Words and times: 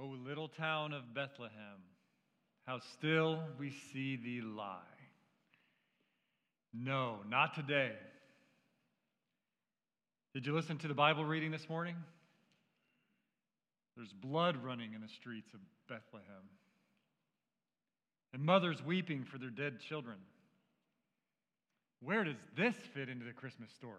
O 0.00 0.16
little 0.26 0.48
town 0.48 0.94
of 0.94 1.12
Bethlehem, 1.14 1.82
how 2.66 2.78
still 2.78 3.42
we 3.58 3.70
see 3.92 4.16
thee 4.16 4.40
lie. 4.40 4.78
No, 6.72 7.16
not 7.28 7.54
today. 7.54 7.92
Did 10.32 10.46
you 10.46 10.54
listen 10.54 10.78
to 10.78 10.88
the 10.88 10.94
Bible 10.94 11.24
reading 11.24 11.50
this 11.50 11.68
morning? 11.68 11.96
There's 13.96 14.12
blood 14.12 14.56
running 14.64 14.94
in 14.94 15.02
the 15.02 15.08
streets 15.08 15.52
of 15.52 15.60
Bethlehem, 15.86 16.48
and 18.32 18.42
mothers 18.42 18.82
weeping 18.82 19.24
for 19.24 19.36
their 19.36 19.50
dead 19.50 19.80
children. 19.80 20.16
Where 22.00 22.24
does 22.24 22.36
this 22.56 22.74
fit 22.94 23.10
into 23.10 23.26
the 23.26 23.32
Christmas 23.32 23.70
story? 23.72 23.98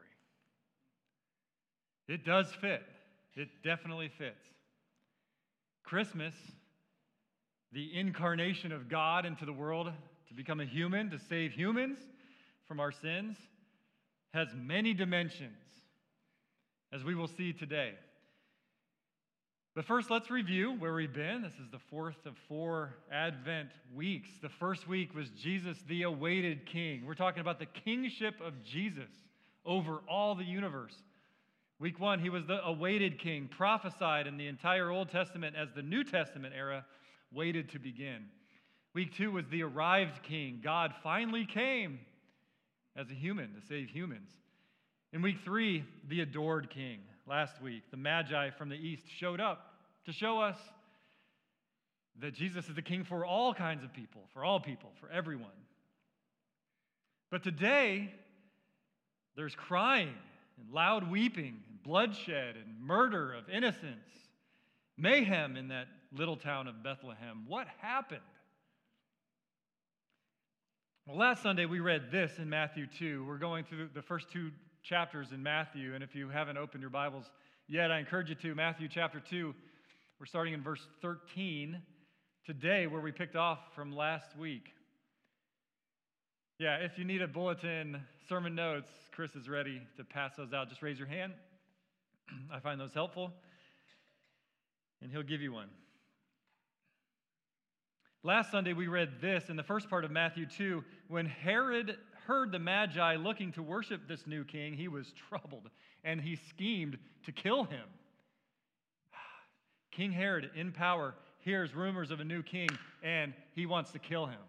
It 2.07 2.25
does 2.25 2.51
fit. 2.59 2.81
It 3.35 3.49
definitely 3.63 4.09
fits. 4.17 4.43
Christmas, 5.83 6.33
the 7.71 7.97
incarnation 7.97 8.71
of 8.71 8.89
God 8.89 9.25
into 9.25 9.45
the 9.45 9.53
world 9.53 9.91
to 10.27 10.33
become 10.33 10.59
a 10.59 10.65
human, 10.65 11.09
to 11.09 11.19
save 11.29 11.51
humans 11.51 11.99
from 12.67 12.79
our 12.79 12.91
sins, 12.91 13.37
has 14.33 14.47
many 14.55 14.93
dimensions, 14.93 15.57
as 16.93 17.03
we 17.03 17.15
will 17.15 17.27
see 17.27 17.53
today. 17.53 17.91
But 19.73 19.85
first, 19.85 20.09
let's 20.09 20.29
review 20.29 20.75
where 20.79 20.93
we've 20.93 21.13
been. 21.13 21.41
This 21.41 21.53
is 21.53 21.69
the 21.71 21.79
fourth 21.89 22.25
of 22.25 22.33
four 22.49 22.93
Advent 23.09 23.69
weeks. 23.95 24.29
The 24.41 24.49
first 24.49 24.85
week 24.85 25.15
was 25.15 25.29
Jesus, 25.41 25.77
the 25.87 26.03
awaited 26.03 26.65
King. 26.65 27.05
We're 27.05 27.13
talking 27.13 27.39
about 27.39 27.57
the 27.57 27.67
kingship 27.67 28.35
of 28.45 28.53
Jesus 28.63 29.09
over 29.65 30.01
all 30.09 30.35
the 30.35 30.43
universe. 30.43 30.95
Week 31.81 31.99
one, 31.99 32.19
he 32.19 32.29
was 32.29 32.45
the 32.45 32.63
awaited 32.63 33.17
king, 33.17 33.49
prophesied 33.49 34.27
in 34.27 34.37
the 34.37 34.45
entire 34.45 34.91
Old 34.91 35.09
Testament 35.09 35.55
as 35.55 35.69
the 35.75 35.81
New 35.81 36.03
Testament 36.03 36.53
era 36.55 36.85
waited 37.33 37.69
to 37.69 37.79
begin. 37.79 38.25
Week 38.93 39.15
two 39.15 39.31
was 39.31 39.47
the 39.47 39.63
arrived 39.63 40.21
king. 40.21 40.61
God 40.63 40.93
finally 41.01 41.43
came 41.43 41.97
as 42.95 43.09
a 43.09 43.15
human 43.15 43.55
to 43.55 43.65
save 43.67 43.89
humans. 43.89 44.29
In 45.11 45.23
week 45.23 45.37
three, 45.43 45.83
the 46.07 46.21
adored 46.21 46.69
king. 46.69 46.99
Last 47.27 47.59
week, 47.63 47.81
the 47.89 47.97
Magi 47.97 48.51
from 48.51 48.69
the 48.69 48.75
east 48.75 49.05
showed 49.17 49.41
up 49.41 49.73
to 50.05 50.11
show 50.11 50.39
us 50.39 50.57
that 52.19 52.35
Jesus 52.35 52.69
is 52.69 52.75
the 52.75 52.83
king 52.83 53.03
for 53.03 53.25
all 53.25 53.55
kinds 53.55 53.83
of 53.83 53.91
people, 53.91 54.21
for 54.33 54.45
all 54.45 54.59
people, 54.59 54.91
for 54.99 55.09
everyone. 55.09 55.49
But 57.31 57.41
today, 57.41 58.13
there's 59.35 59.55
crying 59.55 60.13
and 60.59 60.71
loud 60.71 61.09
weeping 61.09 61.63
bloodshed 61.83 62.55
and 62.55 62.79
murder 62.81 63.33
of 63.33 63.49
innocents, 63.49 64.09
mayhem 64.97 65.57
in 65.57 65.69
that 65.69 65.87
little 66.11 66.37
town 66.37 66.67
of 66.67 66.83
Bethlehem. 66.83 67.45
What 67.47 67.67
happened? 67.79 68.21
Well, 71.05 71.17
last 71.17 71.41
Sunday 71.41 71.65
we 71.65 71.79
read 71.79 72.11
this 72.11 72.37
in 72.37 72.49
Matthew 72.49 72.85
2. 72.85 73.25
We're 73.25 73.37
going 73.37 73.65
through 73.65 73.89
the 73.93 74.01
first 74.01 74.31
two 74.31 74.51
chapters 74.83 75.31
in 75.31 75.41
Matthew, 75.41 75.95
and 75.95 76.03
if 76.03 76.15
you 76.15 76.29
haven't 76.29 76.57
opened 76.57 76.81
your 76.81 76.89
Bibles 76.89 77.25
yet, 77.67 77.91
I 77.91 77.99
encourage 77.99 78.29
you 78.29 78.35
to. 78.35 78.55
Matthew 78.55 78.87
chapter 78.87 79.19
2, 79.19 79.53
we're 80.19 80.25
starting 80.25 80.53
in 80.53 80.61
verse 80.61 80.85
13 81.01 81.81
today, 82.45 82.87
where 82.87 83.01
we 83.01 83.11
picked 83.11 83.35
off 83.35 83.59
from 83.75 83.95
last 83.95 84.37
week. 84.37 84.73
Yeah, 86.59 86.77
if 86.77 86.97
you 86.97 87.05
need 87.05 87.23
a 87.23 87.27
bulletin, 87.27 88.01
sermon 88.29 88.53
notes, 88.53 88.91
Chris 89.11 89.35
is 89.35 89.49
ready 89.49 89.81
to 89.97 90.03
pass 90.03 90.35
those 90.37 90.53
out. 90.53 90.69
Just 90.69 90.83
raise 90.83 90.99
your 90.99 91.07
hand. 91.07 91.33
I 92.51 92.59
find 92.59 92.79
those 92.79 92.93
helpful, 92.93 93.33
and 95.01 95.11
he'll 95.11 95.23
give 95.23 95.41
you 95.41 95.53
one. 95.53 95.69
Last 98.23 98.51
Sunday, 98.51 98.73
we 98.73 98.87
read 98.87 99.19
this 99.19 99.49
in 99.49 99.55
the 99.55 99.63
first 99.63 99.89
part 99.89 100.05
of 100.05 100.11
Matthew 100.11 100.45
2. 100.45 100.83
When 101.07 101.25
Herod 101.25 101.97
heard 102.27 102.51
the 102.51 102.59
Magi 102.59 103.15
looking 103.15 103.51
to 103.53 103.63
worship 103.63 104.07
this 104.07 104.27
new 104.27 104.43
king, 104.43 104.75
he 104.75 104.87
was 104.87 105.11
troubled 105.27 105.69
and 106.03 106.21
he 106.21 106.35
schemed 106.35 106.99
to 107.25 107.31
kill 107.31 107.63
him. 107.63 107.85
King 109.91 110.11
Herod, 110.11 110.51
in 110.55 110.71
power, 110.71 111.15
hears 111.39 111.73
rumors 111.73 112.11
of 112.11 112.19
a 112.19 112.23
new 112.23 112.43
king 112.43 112.69
and 113.01 113.33
he 113.55 113.65
wants 113.65 113.91
to 113.91 113.99
kill 113.99 114.27
him. 114.27 114.39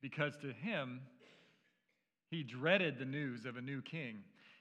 Because 0.00 0.36
to 0.38 0.52
him, 0.52 1.00
he 2.30 2.42
dreaded 2.42 2.98
the 2.98 3.04
news 3.04 3.44
of 3.44 3.56
a 3.56 3.60
new 3.60 3.82
king. 3.82 4.18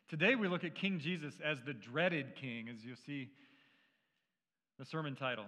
Today 0.09 0.35
we 0.35 0.47
look 0.47 0.63
at 0.63 0.75
King 0.75 0.99
Jesus 0.99 1.33
as 1.43 1.57
the 1.65 1.73
dreaded 1.73 2.35
king, 2.39 2.69
as 2.69 2.83
you'll 2.83 2.95
see 3.05 3.29
the 4.79 4.85
sermon 4.85 5.15
title. 5.15 5.45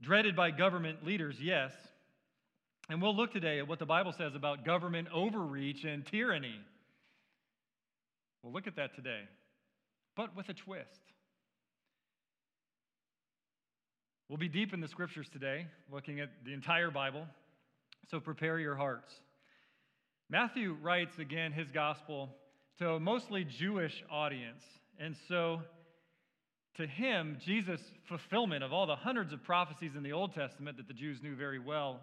Dreaded 0.00 0.34
by 0.34 0.50
government 0.50 1.04
leaders, 1.04 1.36
yes. 1.40 1.72
And 2.88 3.02
we'll 3.02 3.14
look 3.14 3.32
today 3.32 3.58
at 3.58 3.68
what 3.68 3.78
the 3.78 3.86
Bible 3.86 4.12
says 4.16 4.34
about 4.34 4.64
government 4.64 5.08
overreach 5.12 5.84
and 5.84 6.06
tyranny. 6.06 6.58
We'll 8.42 8.52
look 8.52 8.66
at 8.66 8.76
that 8.76 8.94
today, 8.94 9.20
but 10.16 10.34
with 10.34 10.48
a 10.48 10.54
twist. 10.54 11.00
We'll 14.28 14.38
be 14.38 14.48
deep 14.48 14.72
in 14.72 14.80
the 14.80 14.88
scriptures 14.88 15.28
today, 15.30 15.66
looking 15.92 16.20
at 16.20 16.30
the 16.44 16.54
entire 16.54 16.90
Bible, 16.90 17.26
so 18.10 18.20
prepare 18.20 18.58
your 18.58 18.76
hearts. 18.76 19.12
Matthew 20.30 20.76
writes 20.80 21.18
again 21.18 21.50
his 21.50 21.72
gospel 21.72 22.28
to 22.78 22.90
a 22.90 23.00
mostly 23.00 23.44
Jewish 23.44 24.04
audience. 24.08 24.62
And 25.00 25.16
so, 25.26 25.60
to 26.76 26.86
him, 26.86 27.38
Jesus' 27.44 27.80
fulfillment 28.08 28.62
of 28.62 28.72
all 28.72 28.86
the 28.86 28.94
hundreds 28.94 29.32
of 29.32 29.42
prophecies 29.42 29.96
in 29.96 30.04
the 30.04 30.12
Old 30.12 30.32
Testament 30.32 30.76
that 30.76 30.86
the 30.86 30.94
Jews 30.94 31.20
knew 31.20 31.34
very 31.34 31.58
well, 31.58 31.98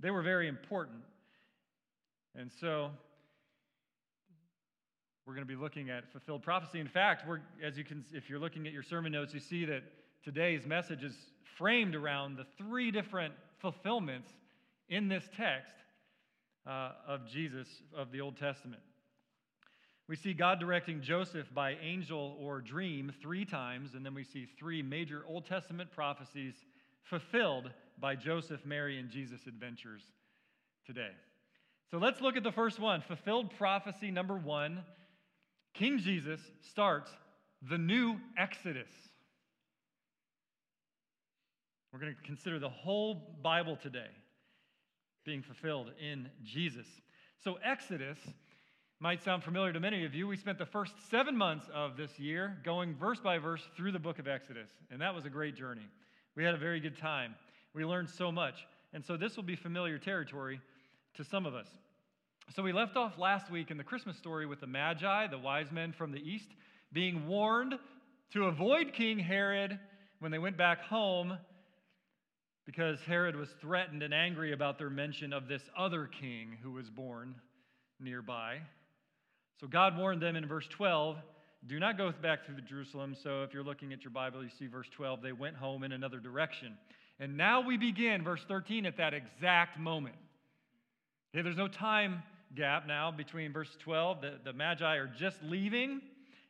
they 0.00 0.10
were 0.10 0.22
very 0.22 0.48
important. 0.48 1.02
And 2.34 2.50
so, 2.58 2.90
we're 5.26 5.34
going 5.34 5.46
to 5.46 5.54
be 5.54 5.60
looking 5.60 5.90
at 5.90 6.10
fulfilled 6.10 6.42
prophecy. 6.42 6.80
In 6.80 6.88
fact, 6.88 7.28
we're, 7.28 7.40
as 7.62 7.76
you 7.76 7.84
can, 7.84 8.02
if 8.14 8.30
you're 8.30 8.38
looking 8.38 8.66
at 8.66 8.72
your 8.72 8.82
sermon 8.82 9.12
notes, 9.12 9.34
you 9.34 9.40
see 9.40 9.66
that 9.66 9.82
today's 10.24 10.64
message 10.64 11.04
is 11.04 11.14
framed 11.58 11.94
around 11.94 12.38
the 12.38 12.46
three 12.56 12.90
different 12.90 13.34
fulfillments 13.60 14.30
in 14.88 15.08
this 15.08 15.28
text 15.36 15.74
uh, 16.68 16.90
of 17.06 17.26
Jesus 17.26 17.66
of 17.96 18.12
the 18.12 18.20
Old 18.20 18.36
Testament. 18.36 18.82
We 20.08 20.16
see 20.16 20.32
God 20.32 20.60
directing 20.60 21.02
Joseph 21.02 21.46
by 21.54 21.76
angel 21.82 22.36
or 22.40 22.60
dream 22.60 23.12
three 23.20 23.44
times, 23.44 23.94
and 23.94 24.04
then 24.04 24.14
we 24.14 24.24
see 24.24 24.46
three 24.58 24.82
major 24.82 25.22
Old 25.28 25.46
Testament 25.46 25.90
prophecies 25.92 26.54
fulfilled 27.02 27.70
by 27.98 28.14
Joseph, 28.14 28.64
Mary, 28.64 28.98
and 28.98 29.10
Jesus' 29.10 29.46
adventures 29.46 30.02
today. 30.86 31.10
So 31.90 31.98
let's 31.98 32.20
look 32.20 32.36
at 32.36 32.42
the 32.42 32.52
first 32.52 32.78
one 32.78 33.02
fulfilled 33.02 33.50
prophecy 33.56 34.10
number 34.10 34.36
one. 34.36 34.82
King 35.74 35.98
Jesus 35.98 36.40
starts 36.70 37.10
the 37.68 37.78
new 37.78 38.16
Exodus. 38.36 38.90
We're 41.92 42.00
going 42.00 42.14
to 42.14 42.26
consider 42.26 42.58
the 42.58 42.68
whole 42.68 43.36
Bible 43.42 43.76
today 43.76 44.08
being 45.24 45.42
fulfilled 45.42 45.92
in 46.00 46.28
Jesus. 46.44 46.86
So, 47.42 47.58
Exodus 47.64 48.18
might 49.00 49.22
sound 49.22 49.44
familiar 49.44 49.72
to 49.72 49.80
many 49.80 50.04
of 50.04 50.14
you. 50.14 50.26
We 50.26 50.36
spent 50.36 50.58
the 50.58 50.66
first 50.66 50.92
seven 51.10 51.36
months 51.36 51.66
of 51.72 51.96
this 51.96 52.18
year 52.18 52.56
going 52.64 52.96
verse 52.96 53.20
by 53.20 53.38
verse 53.38 53.62
through 53.76 53.92
the 53.92 53.98
book 53.98 54.18
of 54.18 54.26
Exodus, 54.26 54.70
and 54.90 55.00
that 55.00 55.14
was 55.14 55.24
a 55.24 55.30
great 55.30 55.54
journey. 55.54 55.86
We 56.34 56.44
had 56.44 56.54
a 56.54 56.58
very 56.58 56.80
good 56.80 56.98
time. 56.98 57.34
We 57.74 57.84
learned 57.84 58.10
so 58.10 58.32
much. 58.32 58.66
And 58.92 59.04
so, 59.04 59.16
this 59.16 59.36
will 59.36 59.44
be 59.44 59.56
familiar 59.56 59.98
territory 59.98 60.60
to 61.14 61.24
some 61.24 61.46
of 61.46 61.54
us. 61.54 61.68
So, 62.54 62.62
we 62.62 62.72
left 62.72 62.96
off 62.96 63.18
last 63.18 63.50
week 63.50 63.70
in 63.70 63.76
the 63.76 63.84
Christmas 63.84 64.16
story 64.16 64.46
with 64.46 64.60
the 64.60 64.66
Magi, 64.66 65.26
the 65.26 65.38
wise 65.38 65.70
men 65.70 65.92
from 65.92 66.10
the 66.10 66.20
east, 66.20 66.48
being 66.92 67.28
warned 67.28 67.74
to 68.32 68.44
avoid 68.44 68.92
King 68.92 69.18
Herod 69.18 69.78
when 70.20 70.32
they 70.32 70.38
went 70.38 70.56
back 70.56 70.80
home 70.82 71.38
because 72.68 73.00
Herod 73.00 73.34
was 73.34 73.48
threatened 73.62 74.02
and 74.02 74.12
angry 74.12 74.52
about 74.52 74.76
their 74.76 74.90
mention 74.90 75.32
of 75.32 75.48
this 75.48 75.62
other 75.74 76.04
king 76.04 76.58
who 76.62 76.72
was 76.72 76.90
born 76.90 77.34
nearby. 77.98 78.58
So 79.58 79.66
God 79.66 79.96
warned 79.96 80.20
them 80.20 80.36
in 80.36 80.46
verse 80.46 80.66
12 80.68 81.16
do 81.66 81.80
not 81.80 81.96
go 81.96 82.12
back 82.22 82.44
through 82.44 82.60
Jerusalem. 82.60 83.16
So 83.20 83.42
if 83.42 83.54
you're 83.54 83.64
looking 83.64 83.94
at 83.94 84.04
your 84.04 84.10
Bible, 84.10 84.44
you 84.44 84.50
see 84.58 84.66
verse 84.66 84.86
12, 84.94 85.22
they 85.22 85.32
went 85.32 85.56
home 85.56 85.82
in 85.82 85.92
another 85.92 86.20
direction. 86.20 86.76
And 87.18 87.38
now 87.38 87.62
we 87.62 87.78
begin, 87.78 88.22
verse 88.22 88.44
13, 88.46 88.84
at 88.84 88.98
that 88.98 89.14
exact 89.14 89.78
moment. 89.78 90.14
Okay, 91.34 91.42
there's 91.42 91.56
no 91.56 91.68
time 91.68 92.22
gap 92.54 92.86
now 92.86 93.10
between 93.10 93.50
verse 93.50 93.76
12. 93.80 94.20
The, 94.20 94.32
the 94.44 94.52
Magi 94.52 94.96
are 94.96 95.10
just 95.18 95.42
leaving, 95.42 96.02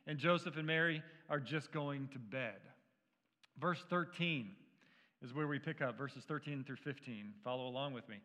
and 0.05 0.19
Joseph 0.19 0.57
and 0.57 0.67
Mary 0.67 1.01
are 1.29 1.39
just 1.39 1.71
going 1.71 2.09
to 2.11 2.19
bed. 2.19 2.59
Verse 3.59 3.83
13 3.89 4.51
is 5.21 5.33
where 5.33 5.47
we 5.47 5.59
pick 5.59 5.81
up 5.81 5.97
verses 5.97 6.23
13 6.27 6.63
through 6.63 6.77
15. 6.77 7.33
Follow 7.43 7.67
along 7.67 7.93
with 7.93 8.07
me. 8.07 8.17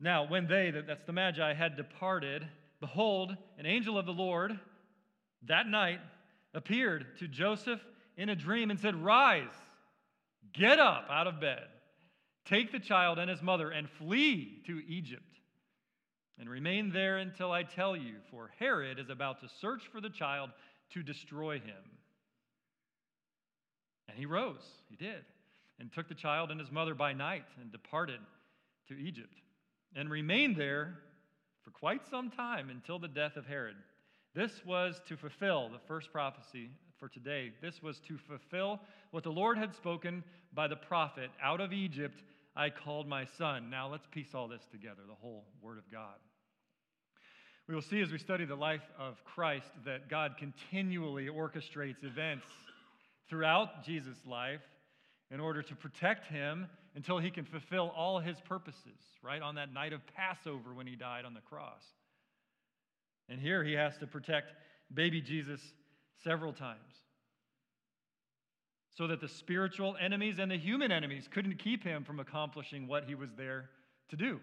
Now, 0.00 0.26
when 0.26 0.46
they, 0.46 0.70
that's 0.70 1.04
the 1.04 1.12
Magi, 1.12 1.54
had 1.54 1.76
departed, 1.76 2.46
behold, 2.80 3.36
an 3.58 3.66
angel 3.66 3.98
of 3.98 4.06
the 4.06 4.12
Lord 4.12 4.58
that 5.46 5.68
night 5.68 6.00
appeared 6.54 7.06
to 7.18 7.28
Joseph 7.28 7.80
in 8.16 8.28
a 8.28 8.36
dream 8.36 8.70
and 8.70 8.80
said, 8.80 8.96
Rise, 8.96 9.44
get 10.52 10.78
up 10.78 11.06
out 11.10 11.26
of 11.26 11.40
bed, 11.40 11.64
take 12.44 12.72
the 12.72 12.80
child 12.80 13.18
and 13.18 13.30
his 13.30 13.42
mother, 13.42 13.70
and 13.70 13.88
flee 13.88 14.62
to 14.66 14.80
Egypt. 14.88 15.22
And 16.40 16.48
remain 16.48 16.92
there 16.92 17.18
until 17.18 17.50
I 17.50 17.64
tell 17.64 17.96
you, 17.96 18.14
for 18.30 18.50
Herod 18.58 19.00
is 19.00 19.10
about 19.10 19.40
to 19.40 19.48
search 19.60 19.82
for 19.90 20.00
the 20.00 20.10
child 20.10 20.50
to 20.92 21.02
destroy 21.02 21.54
him. 21.54 21.74
And 24.08 24.16
he 24.16 24.24
rose, 24.24 24.64
he 24.88 24.96
did, 24.96 25.24
and 25.80 25.92
took 25.92 26.08
the 26.08 26.14
child 26.14 26.50
and 26.50 26.60
his 26.60 26.70
mother 26.70 26.94
by 26.94 27.12
night 27.12 27.44
and 27.60 27.70
departed 27.70 28.20
to 28.88 28.94
Egypt, 28.94 29.34
and 29.94 30.10
remained 30.10 30.56
there 30.56 30.94
for 31.62 31.70
quite 31.70 32.00
some 32.10 32.30
time 32.30 32.70
until 32.70 32.98
the 32.98 33.08
death 33.08 33.36
of 33.36 33.46
Herod. 33.46 33.76
This 34.34 34.52
was 34.64 35.00
to 35.08 35.16
fulfill 35.16 35.68
the 35.68 35.80
first 35.86 36.12
prophecy 36.12 36.70
for 36.98 37.08
today. 37.08 37.52
This 37.60 37.82
was 37.82 38.00
to 38.08 38.18
fulfill 38.18 38.80
what 39.10 39.22
the 39.22 39.30
Lord 39.30 39.58
had 39.58 39.74
spoken 39.74 40.24
by 40.52 40.68
the 40.68 40.76
prophet 40.76 41.30
Out 41.42 41.60
of 41.60 41.72
Egypt 41.72 42.22
I 42.56 42.70
called 42.70 43.06
my 43.06 43.24
son. 43.24 43.70
Now 43.70 43.88
let's 43.88 44.06
piece 44.10 44.34
all 44.34 44.48
this 44.48 44.66
together, 44.70 45.02
the 45.06 45.14
whole 45.14 45.44
Word 45.62 45.78
of 45.78 45.90
God. 45.92 46.16
We 47.68 47.74
will 47.74 47.82
see 47.82 48.00
as 48.00 48.10
we 48.10 48.18
study 48.18 48.46
the 48.46 48.56
life 48.56 48.82
of 48.98 49.22
Christ 49.24 49.70
that 49.84 50.08
God 50.08 50.36
continually 50.38 51.26
orchestrates 51.26 52.02
events 52.02 52.46
throughout 53.28 53.84
Jesus' 53.84 54.24
life 54.26 54.62
in 55.30 55.40
order 55.40 55.62
to 55.62 55.74
protect 55.74 56.26
him 56.26 56.66
until 56.94 57.18
he 57.18 57.30
can 57.30 57.44
fulfill 57.44 57.92
all 57.96 58.18
his 58.18 58.40
purposes, 58.40 58.98
right? 59.22 59.42
On 59.42 59.54
that 59.56 59.72
night 59.72 59.92
of 59.92 60.00
Passover 60.14 60.74
when 60.74 60.86
he 60.86 60.96
died 60.96 61.24
on 61.24 61.34
the 61.34 61.40
cross. 61.40 61.82
And 63.28 63.40
here 63.40 63.62
he 63.62 63.74
has 63.74 63.98
to 63.98 64.06
protect 64.06 64.52
baby 64.92 65.20
Jesus 65.20 65.60
several 66.24 66.52
times 66.52 66.78
so 68.96 69.06
that 69.06 69.20
the 69.20 69.28
spiritual 69.28 69.96
enemies 70.00 70.40
and 70.40 70.50
the 70.50 70.58
human 70.58 70.90
enemies 70.90 71.28
couldn't 71.30 71.58
keep 71.58 71.84
him 71.84 72.02
from 72.02 72.18
accomplishing 72.18 72.88
what 72.88 73.04
he 73.04 73.14
was 73.14 73.30
there 73.36 73.70
to 74.08 74.16
do 74.16 74.40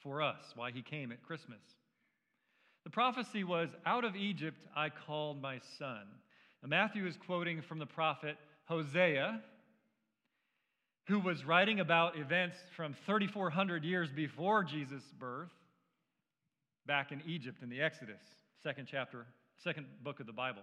for 0.00 0.22
us, 0.22 0.52
why 0.54 0.70
he 0.70 0.82
came 0.82 1.10
at 1.10 1.20
Christmas. 1.22 1.58
The 2.84 2.90
prophecy 2.90 3.42
was, 3.42 3.70
Out 3.84 4.04
of 4.04 4.14
Egypt 4.14 4.64
I 4.76 4.88
called 4.88 5.42
my 5.42 5.58
son. 5.78 6.02
Now, 6.62 6.68
Matthew 6.68 7.06
is 7.06 7.16
quoting 7.16 7.60
from 7.60 7.80
the 7.80 7.86
prophet 7.86 8.36
Hosea, 8.66 9.40
who 11.06 11.20
was 11.20 11.44
writing 11.44 11.80
about 11.80 12.18
events 12.18 12.56
from 12.76 12.94
3,400 13.06 13.84
years 13.84 14.10
before 14.10 14.64
Jesus' 14.64 15.04
birth 15.18 15.52
back 16.86 17.12
in 17.12 17.22
Egypt 17.26 17.62
in 17.62 17.68
the 17.68 17.80
Exodus, 17.80 18.20
second 18.62 18.88
chapter, 18.90 19.26
second 19.62 19.86
book 20.02 20.20
of 20.20 20.26
the 20.26 20.32
Bible. 20.32 20.62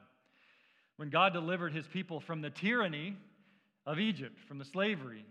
When 0.98 1.10
God 1.10 1.34
delivered 1.34 1.74
his 1.74 1.88
people 1.88 2.20
from 2.20 2.42
the 2.42 2.50
tyranny 2.50 3.16
of 3.86 4.00
Egypt, 4.00 4.38
from 4.48 4.60
the 4.60 4.66
slavery 4.66 5.26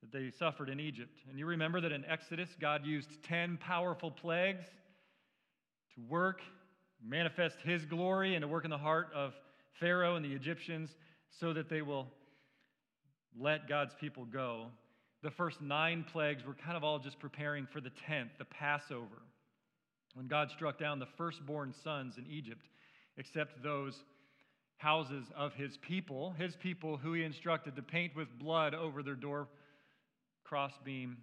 that 0.00 0.12
they 0.12 0.30
suffered 0.30 0.68
in 0.68 0.78
Egypt. 0.78 1.18
And 1.28 1.38
you 1.38 1.46
remember 1.46 1.80
that 1.80 1.92
in 1.92 2.04
Exodus, 2.04 2.48
God 2.60 2.84
used 2.84 3.08
10 3.24 3.58
powerful 3.58 4.10
plagues 4.10 4.64
to 5.94 6.00
work, 6.08 6.40
manifest 7.04 7.56
his 7.64 7.84
glory, 7.84 8.34
and 8.34 8.42
to 8.42 8.48
work 8.48 8.64
in 8.64 8.70
the 8.70 8.78
heart 8.78 9.08
of 9.14 9.34
Pharaoh 9.80 10.16
and 10.16 10.24
the 10.24 10.32
Egyptians 10.32 10.90
so 11.40 11.52
that 11.52 11.68
they 11.68 11.82
will 11.82 12.06
let 13.40 13.68
God's 13.68 13.94
people 14.00 14.24
go. 14.24 14.66
The 15.22 15.30
first 15.30 15.60
nine 15.60 16.04
plagues 16.10 16.44
were 16.44 16.54
kind 16.54 16.76
of 16.76 16.84
all 16.84 16.98
just 16.98 17.18
preparing 17.18 17.66
for 17.66 17.80
the 17.80 17.90
tenth, 18.06 18.30
the 18.38 18.44
Passover, 18.44 19.22
when 20.14 20.28
God 20.28 20.50
struck 20.50 20.78
down 20.78 20.98
the 20.98 21.08
firstborn 21.16 21.72
sons 21.72 22.18
in 22.18 22.26
Egypt, 22.26 22.66
except 23.16 23.62
those 23.62 24.02
houses 24.76 25.26
of 25.36 25.54
his 25.54 25.76
people, 25.78 26.34
his 26.38 26.54
people 26.56 26.96
who 26.96 27.12
he 27.12 27.24
instructed 27.24 27.74
to 27.76 27.82
paint 27.82 28.14
with 28.14 28.28
blood 28.38 28.74
over 28.74 29.02
their 29.02 29.16
door 29.16 29.48
crossbeam 30.44 31.18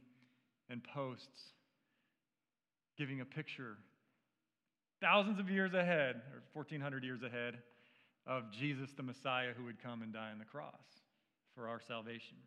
and 0.69 0.83
posts, 0.83 1.53
giving 2.97 3.21
a 3.21 3.25
picture 3.25 3.77
thousands 5.01 5.39
of 5.39 5.50
years 5.50 5.73
ahead, 5.73 6.15
or 6.33 6.41
1,400 6.53 7.03
years 7.03 7.21
ahead, 7.23 7.57
of 8.27 8.44
Jesus 8.51 8.89
the 8.97 9.03
Messiah 9.03 9.51
who 9.56 9.65
would 9.65 9.81
come 9.81 10.01
and 10.01 10.12
die 10.12 10.31
on 10.31 10.39
the 10.39 10.45
cross 10.45 11.05
for 11.56 11.68
our 11.68 11.80
salvation. 11.88 12.38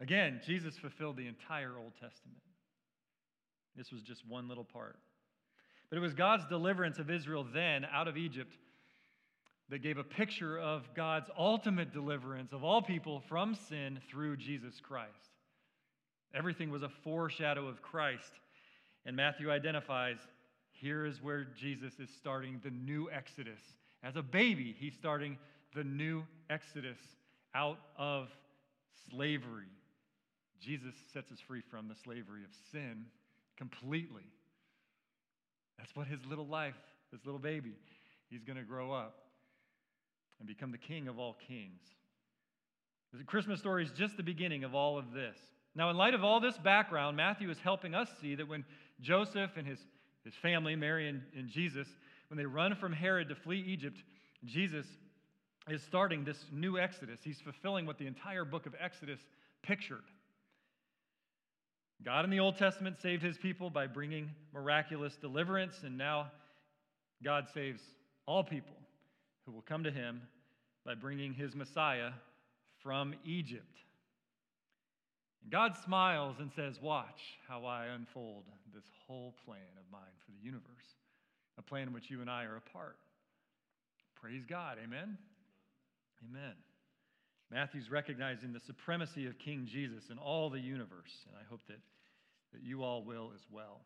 Again, 0.00 0.40
Jesus 0.44 0.76
fulfilled 0.76 1.16
the 1.16 1.26
entire 1.26 1.78
Old 1.78 1.92
Testament. 2.00 2.40
This 3.76 3.90
was 3.90 4.02
just 4.02 4.26
one 4.28 4.48
little 4.48 4.64
part. 4.64 4.98
But 5.90 5.96
it 5.96 6.00
was 6.00 6.14
God's 6.14 6.44
deliverance 6.46 6.98
of 6.98 7.10
Israel 7.10 7.46
then 7.52 7.86
out 7.92 8.08
of 8.08 8.16
Egypt 8.16 8.54
that 9.70 9.82
gave 9.82 9.96
a 9.96 10.04
picture 10.04 10.58
of 10.58 10.82
God's 10.94 11.30
ultimate 11.38 11.92
deliverance 11.92 12.52
of 12.52 12.62
all 12.62 12.82
people 12.82 13.22
from 13.28 13.54
sin 13.54 13.98
through 14.10 14.36
Jesus 14.36 14.80
Christ. 14.80 15.30
Everything 16.34 16.70
was 16.70 16.82
a 16.82 16.88
foreshadow 16.88 17.66
of 17.66 17.80
Christ. 17.80 18.40
And 19.06 19.16
Matthew 19.16 19.50
identifies 19.50 20.18
here 20.72 21.06
is 21.06 21.22
where 21.22 21.44
Jesus 21.44 22.00
is 22.00 22.10
starting 22.10 22.60
the 22.62 22.70
new 22.70 23.08
Exodus. 23.10 23.60
As 24.02 24.16
a 24.16 24.22
baby, 24.22 24.74
he's 24.78 24.94
starting 24.94 25.38
the 25.74 25.84
new 25.84 26.24
Exodus 26.50 26.98
out 27.54 27.78
of 27.96 28.28
slavery. 29.10 29.68
Jesus 30.60 30.94
sets 31.12 31.30
us 31.30 31.38
free 31.46 31.62
from 31.70 31.88
the 31.88 31.94
slavery 31.94 32.44
of 32.44 32.50
sin 32.72 33.06
completely. 33.56 34.24
That's 35.78 35.94
what 35.94 36.06
his 36.06 36.20
little 36.26 36.46
life, 36.46 36.74
this 37.12 37.24
little 37.24 37.40
baby, 37.40 37.74
he's 38.30 38.44
going 38.44 38.56
to 38.56 38.64
grow 38.64 38.92
up 38.92 39.16
and 40.38 40.48
become 40.48 40.72
the 40.72 40.78
king 40.78 41.08
of 41.08 41.18
all 41.18 41.36
kings. 41.46 41.80
The 43.12 43.22
Christmas 43.22 43.60
story 43.60 43.84
is 43.84 43.92
just 43.92 44.16
the 44.16 44.24
beginning 44.24 44.64
of 44.64 44.74
all 44.74 44.98
of 44.98 45.12
this. 45.12 45.36
Now, 45.76 45.90
in 45.90 45.96
light 45.96 46.14
of 46.14 46.24
all 46.24 46.40
this 46.40 46.58
background, 46.58 47.16
Matthew 47.16 47.48
is 47.50 47.58
helping 47.58 47.94
us 47.94 48.08
see 48.20 48.34
that 48.34 48.48
when 48.48 48.64
Joseph 49.00 49.52
and 49.56 49.66
his, 49.66 49.78
his 50.24 50.34
family, 50.42 50.74
Mary 50.74 51.08
and, 51.08 51.22
and 51.36 51.48
Jesus, 51.48 51.86
when 52.28 52.38
they 52.38 52.44
run 52.44 52.74
from 52.74 52.92
Herod 52.92 53.28
to 53.28 53.34
flee 53.36 53.62
Egypt, 53.66 53.98
Jesus 54.44 54.86
is 55.68 55.82
starting 55.82 56.24
this 56.24 56.44
new 56.52 56.78
Exodus. 56.78 57.20
He's 57.22 57.40
fulfilling 57.40 57.86
what 57.86 57.98
the 57.98 58.06
entire 58.06 58.44
book 58.44 58.66
of 58.66 58.74
Exodus 58.78 59.20
pictured. 59.62 60.04
God 62.04 62.24
in 62.24 62.30
the 62.30 62.40
Old 62.40 62.58
Testament 62.58 62.96
saved 63.00 63.22
his 63.22 63.38
people 63.38 63.70
by 63.70 63.86
bringing 63.86 64.30
miraculous 64.52 65.16
deliverance, 65.16 65.76
and 65.84 65.96
now 65.96 66.30
God 67.22 67.46
saves 67.54 67.80
all 68.26 68.44
people 68.44 68.76
who 69.46 69.52
will 69.52 69.62
come 69.62 69.84
to 69.84 69.90
him 69.90 70.20
by 70.84 70.94
bringing 70.94 71.32
his 71.32 71.54
Messiah 71.54 72.10
from 72.82 73.14
Egypt. 73.24 73.76
And 75.42 75.50
God 75.50 75.72
smiles 75.82 76.36
and 76.40 76.50
says, 76.54 76.78
Watch 76.82 77.20
how 77.48 77.64
I 77.64 77.86
unfold 77.86 78.44
this 78.74 78.84
whole 79.06 79.34
plan 79.46 79.60
of 79.78 79.90
mine 79.90 80.02
for 80.26 80.32
the 80.32 80.44
universe, 80.44 80.96
a 81.58 81.62
plan 81.62 81.88
in 81.88 81.94
which 81.94 82.10
you 82.10 82.20
and 82.20 82.28
I 82.28 82.44
are 82.44 82.56
a 82.56 82.70
part. 82.72 82.96
Praise 84.20 84.44
God. 84.46 84.76
Amen. 84.82 85.16
Amen. 86.28 86.54
Matthew's 87.50 87.90
recognizing 87.90 88.52
the 88.52 88.60
supremacy 88.60 89.26
of 89.26 89.38
King 89.38 89.66
Jesus 89.70 90.10
in 90.10 90.18
all 90.18 90.50
the 90.50 90.58
universe, 90.58 91.24
and 91.28 91.36
I 91.36 91.48
hope 91.48 91.60
that, 91.68 91.78
that 92.52 92.62
you 92.62 92.82
all 92.82 93.04
will 93.04 93.30
as 93.34 93.42
well. 93.50 93.80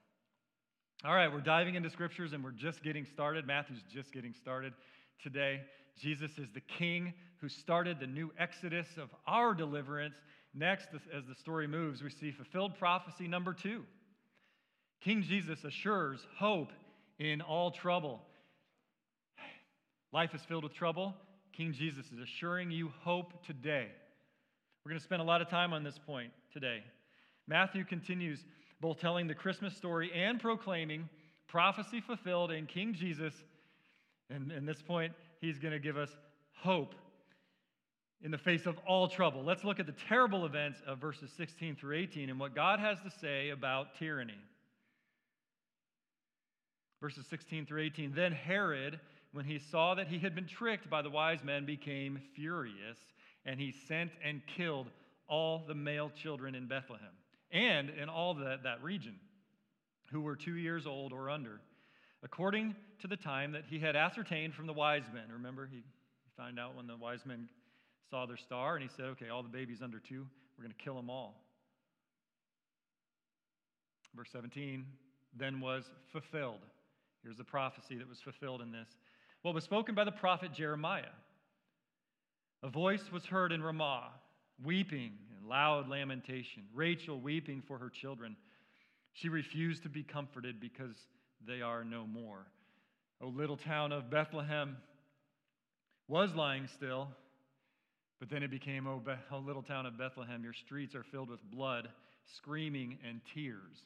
All 1.05 1.15
right, 1.15 1.33
we're 1.33 1.41
diving 1.41 1.77
into 1.77 1.91
scriptures 1.91 2.33
and 2.33 2.43
we're 2.43 2.51
just 2.51 2.83
getting 2.83 3.05
started. 3.05 3.47
Matthew's 3.47 3.85
just 3.93 4.13
getting 4.13 4.35
started 4.35 4.73
today. 5.23 5.61
Jesus 5.97 6.33
is 6.39 6.49
the 6.53 6.61
king 6.61 7.15
who 7.41 7.49
started 7.49 8.01
the 8.01 8.07
new 8.07 8.33
exodus 8.37 8.89
of 9.01 9.09
our 9.27 9.55
deliverance. 9.55 10.17
Next, 10.55 10.89
as 11.17 11.25
the 11.27 11.37
story 11.37 11.69
moves, 11.69 12.03
we 12.03 12.11
see 12.11 12.33
fulfilled 12.33 12.77
prophecy 12.79 13.29
number 13.29 13.55
two. 13.55 13.85
King 15.01 15.23
Jesus 15.23 15.63
assures 15.63 16.27
hope 16.37 16.73
in 17.21 17.43
all 17.43 17.71
trouble. 17.71 18.23
Life 20.13 20.35
is 20.35 20.41
filled 20.49 20.65
with 20.65 20.75
trouble. 20.75 21.15
King 21.59 21.73
Jesus 21.73 22.07
is 22.13 22.21
assuring 22.21 22.71
you 22.71 22.93
hope 23.03 23.45
today. 23.45 23.89
We're 24.85 24.91
going 24.91 25.01
to 25.01 25.05
spend 25.05 25.21
a 25.21 25.25
lot 25.25 25.43
of 25.43 25.49
time 25.49 25.73
on 25.73 25.83
this 25.83 25.99
point 25.99 26.31
today. 26.53 26.85
Matthew 27.49 27.83
continues 27.83 28.45
both 28.81 29.01
telling 29.01 29.27
the 29.27 29.35
Christmas 29.35 29.77
story 29.77 30.13
and 30.15 30.39
proclaiming 30.39 31.09
prophecy 31.49 32.01
fulfilled 32.01 32.53
in 32.53 32.67
King 32.67 32.95
Jesus. 32.95 33.35
And 34.31 34.53
at 34.53 34.65
this 34.67 34.81
point, 34.81 35.15
he's 35.41 35.59
going 35.59 35.73
to 35.73 35.81
give 35.81 35.97
us 35.97 36.11
hope 36.53 36.95
in 38.23 38.31
the 38.31 38.39
face 38.39 38.65
of 38.65 38.79
all 38.87 39.09
trouble. 39.09 39.43
Let's 39.43 39.65
look 39.65 39.81
at 39.81 39.87
the 39.87 39.97
terrible 40.09 40.47
events 40.47 40.81
of 40.87 40.99
verses 40.99 41.33
16 41.37 41.75
through 41.75 41.97
18 41.97 42.31
and 42.31 42.39
what 42.39 42.55
God 42.55 42.79
has 42.79 43.01
to 43.01 43.11
say 43.21 43.51
about 43.51 43.97
tyranny. 43.99 44.39
Verses 47.01 47.27
16 47.29 47.67
through 47.67 47.83
18. 47.83 48.13
Then 48.15 48.31
Herod 48.31 49.01
when 49.33 49.45
he 49.45 49.59
saw 49.59 49.95
that 49.95 50.09
he 50.09 50.19
had 50.19 50.35
been 50.35 50.47
tricked 50.47 50.89
by 50.89 51.03
the 51.03 51.11
wise 51.11 51.45
men, 51.45 51.67
became 51.67 52.21
furious, 52.35 52.99
and 53.45 53.61
he 53.61 53.73
sent 53.73 54.11
and 54.25 54.43
killed 54.57 54.89
all 55.29 55.65
the 55.67 55.75
male 55.75 56.11
children 56.11 56.55
in 56.55 56.67
Bethlehem 56.67 57.13
and 57.51 57.91
in 57.91 58.09
all 58.09 58.35
that, 58.35 58.63
that 58.63 58.83
region 58.83 59.15
who 60.11 60.21
were 60.21 60.37
two 60.37 60.57
years 60.57 60.87
old 60.87 61.13
or 61.13 61.29
under, 61.29 61.61
according 62.23 62.75
to 63.01 63.07
the 63.07 63.17
time 63.17 63.53
that 63.53 63.65
he 63.69 63.79
had 63.79 63.95
ascertained 63.95 64.55
from 64.55 64.67
the 64.67 64.73
wise 64.73 65.05
men. 65.13 65.25
Remember, 65.31 65.69
he 65.71 65.83
found 66.37 66.59
out 66.59 66.75
when 66.75 66.87
the 66.87 66.97
wise 66.97 67.27
men 67.27 67.49
saw 68.11 68.25
their 68.27 68.37
star, 68.37 68.77
and 68.77 68.83
he 68.83 68.89
said, 68.97 69.07
Okay, 69.07 69.29
all 69.29 69.43
the 69.43 69.49
babies 69.49 69.83
under 69.83 69.99
two, 69.99 70.27
we're 70.57 70.65
going 70.65 70.75
to 70.77 70.83
kill 70.83 70.95
them 70.95 71.11
all. 71.11 71.45
Verse 74.17 74.31
17 74.33 74.85
then 75.37 75.61
was 75.61 75.85
fulfilled. 76.11 76.61
Here's 77.23 77.37
the 77.37 77.45
prophecy 77.45 77.97
that 77.99 78.09
was 78.09 78.21
fulfilled 78.21 78.63
in 78.63 78.73
this. 78.73 78.89
What 79.49 79.55
was 79.55 79.65
spoken 79.65 79.95
by 79.95 80.05
the 80.05 80.13
prophet 80.13 80.53
Jeremiah. 80.53 81.09
A 82.63 82.69
voice 82.69 83.11
was 83.11 83.25
heard 83.25 83.51
in 83.51 83.63
Ramah, 83.63 84.11
weeping 84.63 85.13
and 85.35 85.49
loud 85.49 85.89
lamentation, 85.89 86.65
Rachel 86.75 87.19
weeping 87.19 87.63
for 87.67 87.79
her 87.79 87.89
children. 87.89 88.37
She 89.15 89.31
refused 89.31 89.85
to 89.85 89.89
be 89.89 90.03
comforted 90.03 90.61
because 90.61 90.95
they 91.47 91.63
are 91.63 91.83
no 91.83 92.07
more. 92.07 92.45
O 93.23 93.29
little 93.29 93.57
town 93.57 93.91
of 93.91 94.11
Bethlehem 94.11 94.77
was 96.09 96.35
lying 96.35 96.67
still, 96.67 97.09
but 98.21 98.29
then 98.29 98.43
it 98.43 98.51
became, 98.51 98.87
oh, 98.87 98.97
O, 98.97 98.99
Be- 98.99 99.13
o 99.33 99.39
little 99.39 99.63
town 99.63 99.87
of 99.87 99.97
Bethlehem, 99.97 100.45
your 100.45 100.53
streets 100.53 100.95
are 100.95 101.05
filled 101.05 101.31
with 101.31 101.41
blood, 101.51 101.89
screaming, 102.37 102.99
and 103.03 103.23
tears. 103.35 103.79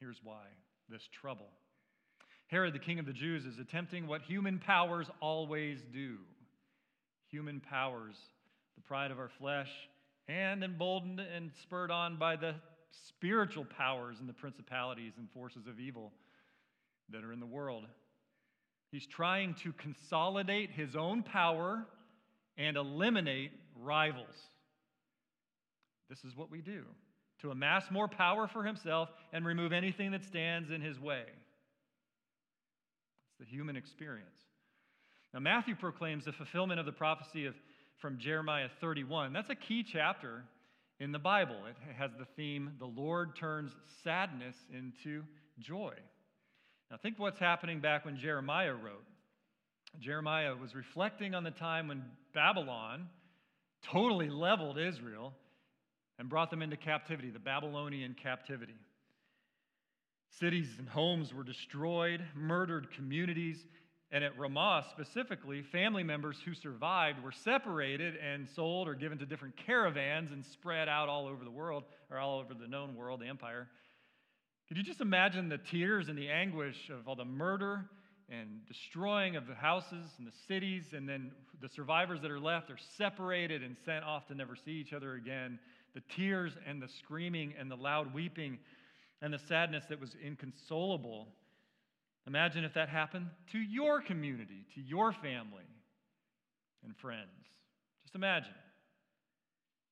Here's 0.00 0.20
why 0.24 0.46
this 0.88 1.06
trouble. 1.12 1.50
Herod, 2.54 2.72
the 2.72 2.78
king 2.78 3.00
of 3.00 3.06
the 3.06 3.12
Jews, 3.12 3.46
is 3.46 3.58
attempting 3.58 4.06
what 4.06 4.22
human 4.22 4.60
powers 4.60 5.10
always 5.18 5.80
do. 5.92 6.18
Human 7.28 7.58
powers, 7.58 8.14
the 8.76 8.80
pride 8.82 9.10
of 9.10 9.18
our 9.18 9.28
flesh, 9.28 9.72
and 10.28 10.62
emboldened 10.62 11.18
and 11.18 11.50
spurred 11.62 11.90
on 11.90 12.16
by 12.16 12.36
the 12.36 12.54
spiritual 13.08 13.64
powers 13.64 14.20
and 14.20 14.28
the 14.28 14.32
principalities 14.32 15.14
and 15.18 15.28
forces 15.32 15.66
of 15.66 15.80
evil 15.80 16.12
that 17.08 17.24
are 17.24 17.32
in 17.32 17.40
the 17.40 17.46
world. 17.46 17.86
He's 18.92 19.08
trying 19.08 19.54
to 19.64 19.72
consolidate 19.72 20.70
his 20.70 20.94
own 20.94 21.24
power 21.24 21.84
and 22.56 22.76
eliminate 22.76 23.50
rivals. 23.82 24.36
This 26.08 26.22
is 26.22 26.36
what 26.36 26.52
we 26.52 26.60
do 26.60 26.84
to 27.40 27.50
amass 27.50 27.90
more 27.90 28.06
power 28.06 28.46
for 28.46 28.62
himself 28.62 29.10
and 29.32 29.44
remove 29.44 29.72
anything 29.72 30.12
that 30.12 30.22
stands 30.22 30.70
in 30.70 30.80
his 30.80 31.00
way. 31.00 31.24
It's 33.38 33.48
the 33.48 33.56
human 33.56 33.76
experience. 33.76 34.28
Now, 35.32 35.40
Matthew 35.40 35.74
proclaims 35.74 36.26
the 36.26 36.32
fulfillment 36.32 36.78
of 36.78 36.86
the 36.86 36.92
prophecy 36.92 37.46
of, 37.46 37.54
from 38.00 38.18
Jeremiah 38.18 38.68
31. 38.80 39.32
That's 39.32 39.50
a 39.50 39.56
key 39.56 39.82
chapter 39.82 40.44
in 41.00 41.10
the 41.10 41.18
Bible. 41.18 41.56
It 41.68 41.94
has 41.96 42.12
the 42.18 42.26
theme, 42.36 42.72
the 42.78 42.86
Lord 42.86 43.36
turns 43.36 43.72
sadness 44.04 44.54
into 44.72 45.24
joy. 45.58 45.94
Now, 46.90 46.98
think 47.02 47.18
what's 47.18 47.40
happening 47.40 47.80
back 47.80 48.04
when 48.04 48.16
Jeremiah 48.16 48.74
wrote. 48.74 49.04
Jeremiah 50.00 50.54
was 50.54 50.74
reflecting 50.74 51.34
on 51.34 51.42
the 51.42 51.50
time 51.50 51.88
when 51.88 52.04
Babylon 52.32 53.08
totally 53.92 54.28
leveled 54.28 54.78
Israel 54.78 55.32
and 56.18 56.28
brought 56.28 56.50
them 56.50 56.62
into 56.62 56.76
captivity, 56.76 57.30
the 57.30 57.38
Babylonian 57.38 58.14
captivity. 58.20 58.74
Cities 60.40 60.68
and 60.78 60.88
homes 60.88 61.32
were 61.32 61.44
destroyed, 61.44 62.20
murdered 62.34 62.90
communities, 62.96 63.64
and 64.10 64.24
at 64.24 64.36
Ramah 64.36 64.84
specifically, 64.90 65.62
family 65.62 66.02
members 66.02 66.36
who 66.44 66.54
survived 66.54 67.22
were 67.22 67.30
separated 67.30 68.16
and 68.16 68.48
sold 68.48 68.88
or 68.88 68.94
given 68.94 69.18
to 69.18 69.26
different 69.26 69.56
caravans 69.56 70.32
and 70.32 70.44
spread 70.44 70.88
out 70.88 71.08
all 71.08 71.28
over 71.28 71.44
the 71.44 71.50
world, 71.50 71.84
or 72.10 72.18
all 72.18 72.40
over 72.40 72.52
the 72.52 72.66
known 72.66 72.96
world, 72.96 73.20
the 73.20 73.26
empire. 73.26 73.68
Could 74.66 74.76
you 74.76 74.82
just 74.82 75.00
imagine 75.00 75.48
the 75.48 75.58
tears 75.58 76.08
and 76.08 76.18
the 76.18 76.30
anguish 76.30 76.90
of 76.90 77.06
all 77.06 77.16
the 77.16 77.24
murder 77.24 77.84
and 78.28 78.66
destroying 78.66 79.36
of 79.36 79.46
the 79.46 79.54
houses 79.54 80.10
and 80.18 80.26
the 80.26 80.36
cities, 80.48 80.94
and 80.94 81.08
then 81.08 81.30
the 81.60 81.68
survivors 81.68 82.20
that 82.22 82.30
are 82.30 82.40
left 82.40 82.70
are 82.70 82.78
separated 82.96 83.62
and 83.62 83.76
sent 83.84 84.04
off 84.04 84.26
to 84.28 84.34
never 84.34 84.56
see 84.56 84.72
each 84.72 84.92
other 84.92 85.14
again? 85.14 85.60
The 85.94 86.02
tears 86.16 86.54
and 86.66 86.82
the 86.82 86.88
screaming 86.88 87.54
and 87.58 87.70
the 87.70 87.76
loud 87.76 88.12
weeping 88.12 88.58
and 89.22 89.32
the 89.32 89.38
sadness 89.38 89.84
that 89.88 90.00
was 90.00 90.16
inconsolable. 90.22 91.28
Imagine 92.26 92.64
if 92.64 92.74
that 92.74 92.88
happened 92.88 93.26
to 93.52 93.58
your 93.58 94.00
community, 94.00 94.66
to 94.74 94.80
your 94.80 95.12
family 95.12 95.68
and 96.84 96.96
friends. 96.96 97.28
Just 98.02 98.14
imagine 98.14 98.54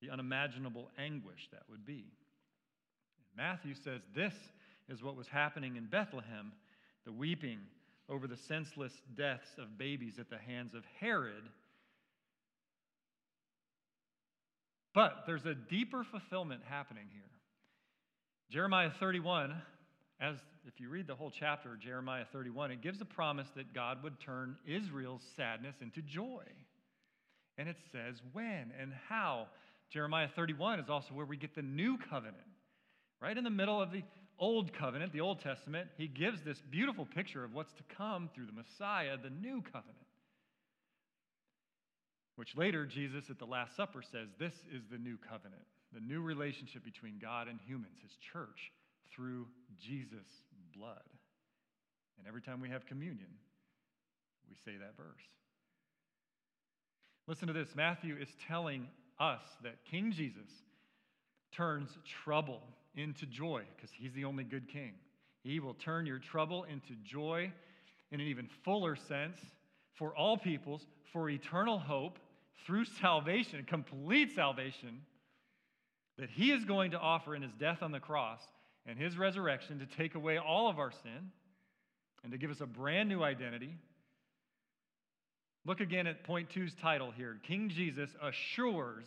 the 0.01 0.11
unimaginable 0.11 0.91
anguish 0.99 1.49
that 1.53 1.63
would 1.71 1.87
be. 1.87 2.07
Matthew 3.37 3.75
says 3.75 4.01
this 4.15 4.35
is 4.89 5.03
what 5.03 5.17
was 5.17 5.29
happening 5.29 5.77
in 5.77 5.87
Bethlehem 5.87 6.53
the 7.05 7.13
weeping 7.13 7.59
over 8.09 8.27
the 8.27 8.37
senseless 8.37 8.93
deaths 9.17 9.57
of 9.59 9.79
babies 9.79 10.19
at 10.19 10.29
the 10.29 10.39
hands 10.39 10.75
of 10.75 10.85
Herod. 11.01 11.43
But 14.95 15.25
there's 15.27 15.47
a 15.47 15.55
deeper 15.55 16.05
fulfillment 16.05 16.63
happening 16.69 17.07
here. 17.11 17.23
Jeremiah 18.53 18.91
31, 19.01 19.55
as 20.21 20.37
if 20.67 20.79
you 20.79 20.91
read 20.91 21.07
the 21.07 21.15
whole 21.15 21.31
chapter 21.31 21.75
Jeremiah 21.83 22.27
31, 22.35 22.71
it 22.71 22.83
gives 22.83 23.01
a 23.01 23.07
promise 23.07 23.49
that 23.57 23.73
God 23.73 24.03
would 24.03 24.21
turn 24.21 24.57
Israel's 24.67 25.23
sadness 25.39 25.77
into 25.81 26.03
joy. 26.03 26.43
And 27.57 27.67
it 27.67 27.77
says 27.93 28.21
when 28.35 28.71
and 28.79 28.93
how. 29.09 29.47
Jeremiah 29.91 30.29
31 30.37 30.81
is 30.81 30.91
also 30.91 31.15
where 31.15 31.25
we 31.25 31.39
get 31.39 31.55
the 31.55 31.63
new 31.63 31.97
covenant. 32.11 32.45
Right 33.23 33.39
in 33.39 33.43
the 33.43 33.49
middle 33.49 33.81
of 33.81 33.91
the 33.91 34.03
Old 34.39 34.75
Covenant, 34.75 35.15
the 35.15 35.23
Old 35.23 35.41
Testament, 35.41 35.89
he 35.97 36.07
gives 36.07 36.43
this 36.43 36.61
beautiful 36.71 37.07
picture 37.07 37.45
of 37.45 37.55
what's 37.55 37.73
to 37.75 37.83
come 37.97 38.29
through 38.35 38.47
the 38.47 38.53
Messiah, 38.53 39.17
the 39.17 39.31
new 39.31 39.63
covenant. 39.63 39.97
Which 42.37 42.55
later 42.55 42.85
Jesus 42.85 43.31
at 43.31 43.39
the 43.39 43.47
Last 43.47 43.77
Supper 43.77 44.03
says 44.03 44.29
this 44.39 44.55
is 44.71 44.83
the 44.91 44.99
new 44.99 45.17
covenant, 45.17 45.63
the 45.93 46.01
new 46.01 46.21
relationship 46.21 46.85
between 46.85 47.19
God 47.21 47.49
and 47.49 47.59
humans, 47.67 47.99
his 48.03 48.17
church, 48.33 48.73
through 49.15 49.47
Jesus' 49.81 50.43
blood. 50.77 51.03
And 52.19 52.27
every 52.27 52.41
time 52.41 52.61
we 52.61 52.71
have 52.71 52.87
communion, 52.87 53.29
we 54.49 54.55
say 54.65 54.79
that 54.79 54.97
verse. 54.97 55.23
Listen 57.27 57.47
to 57.49 57.55
this 57.55 57.75
Matthew 57.75 58.17
is 58.17 58.29
telling 58.47 58.89
us 59.21 59.43
that 59.63 59.85
King 59.91 60.13
Jesus 60.13 60.51
turns 61.53 61.91
trouble 62.25 62.63
into 62.95 63.27
joy 63.27 63.63
because 63.77 63.91
he's 63.93 64.13
the 64.13 64.25
only 64.25 64.45
good 64.45 64.69
king. 64.69 64.93
He 65.43 65.61
will 65.61 65.75
turn 65.75 66.07
your 66.07 66.19
trouble 66.19 66.65
into 66.65 66.95
joy 67.05 67.53
in 68.11 68.21
an 68.21 68.27
even 68.27 68.49
fuller 68.65 68.97
sense 68.97 69.39
for 69.95 70.15
all 70.17 70.37
peoples, 70.37 70.87
for 71.13 71.29
eternal 71.29 71.79
hope 71.79 72.19
through 72.67 72.85
salvation, 72.85 73.65
complete 73.67 74.35
salvation 74.35 75.01
that 76.23 76.31
he 76.31 76.53
is 76.53 76.65
going 76.65 76.93
to 76.93 77.01
offer 77.01 77.35
in 77.35 77.43
his 77.43 77.51
death 77.55 77.83
on 77.83 77.91
the 77.91 77.99
cross 77.99 78.41
and 78.87 78.97
his 78.97 79.19
resurrection 79.19 79.81
to 79.81 79.87
take 79.97 80.15
away 80.15 80.39
all 80.39 80.71
of 80.71 80.79
our 80.79 80.93
sin 80.93 81.33
and 82.23 82.31
to 82.31 82.39
give 82.39 82.49
us 82.49 82.61
a 82.61 82.67
brand 82.67 83.09
new 83.09 83.25
identity. 83.25 83.75
Look 85.67 85.81
again 85.81 86.07
at 86.07 86.23
point 86.23 86.49
two's 86.49 86.77
title 86.77 87.11
here 87.11 87.41
King 87.43 87.69
Jesus 87.69 88.09
assures 88.23 89.05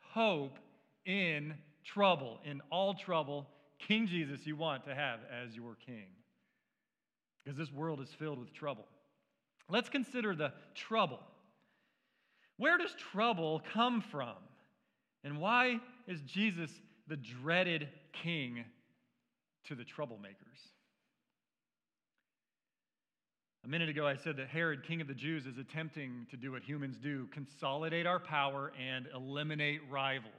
hope 0.00 0.58
in 1.04 1.52
trouble, 1.84 2.40
in 2.42 2.62
all 2.72 2.94
trouble, 2.94 3.46
King 3.78 4.06
Jesus 4.06 4.46
you 4.46 4.56
want 4.56 4.86
to 4.86 4.94
have 4.94 5.20
as 5.30 5.54
your 5.54 5.76
king. 5.84 6.06
Because 7.44 7.58
this 7.58 7.70
world 7.70 8.00
is 8.00 8.08
filled 8.18 8.38
with 8.38 8.54
trouble. 8.54 8.86
Let's 9.68 9.90
consider 9.90 10.34
the 10.34 10.54
trouble. 10.74 11.20
Where 12.56 12.78
does 12.78 12.94
trouble 13.12 13.60
come 13.74 14.00
from? 14.00 14.36
And 15.22 15.38
why 15.38 15.80
is 16.06 16.20
Jesus 16.22 16.70
the 17.08 17.16
dreaded 17.16 17.88
king 18.12 18.64
to 19.64 19.74
the 19.74 19.84
troublemakers? 19.84 20.70
A 23.64 23.68
minute 23.68 23.88
ago, 23.88 24.06
I 24.06 24.14
said 24.14 24.36
that 24.36 24.48
Herod, 24.48 24.84
king 24.84 25.00
of 25.00 25.08
the 25.08 25.14
Jews, 25.14 25.44
is 25.44 25.58
attempting 25.58 26.26
to 26.30 26.36
do 26.36 26.52
what 26.52 26.62
humans 26.62 26.96
do 27.02 27.26
consolidate 27.32 28.06
our 28.06 28.20
power 28.20 28.72
and 28.80 29.08
eliminate 29.12 29.80
rivals 29.90 30.30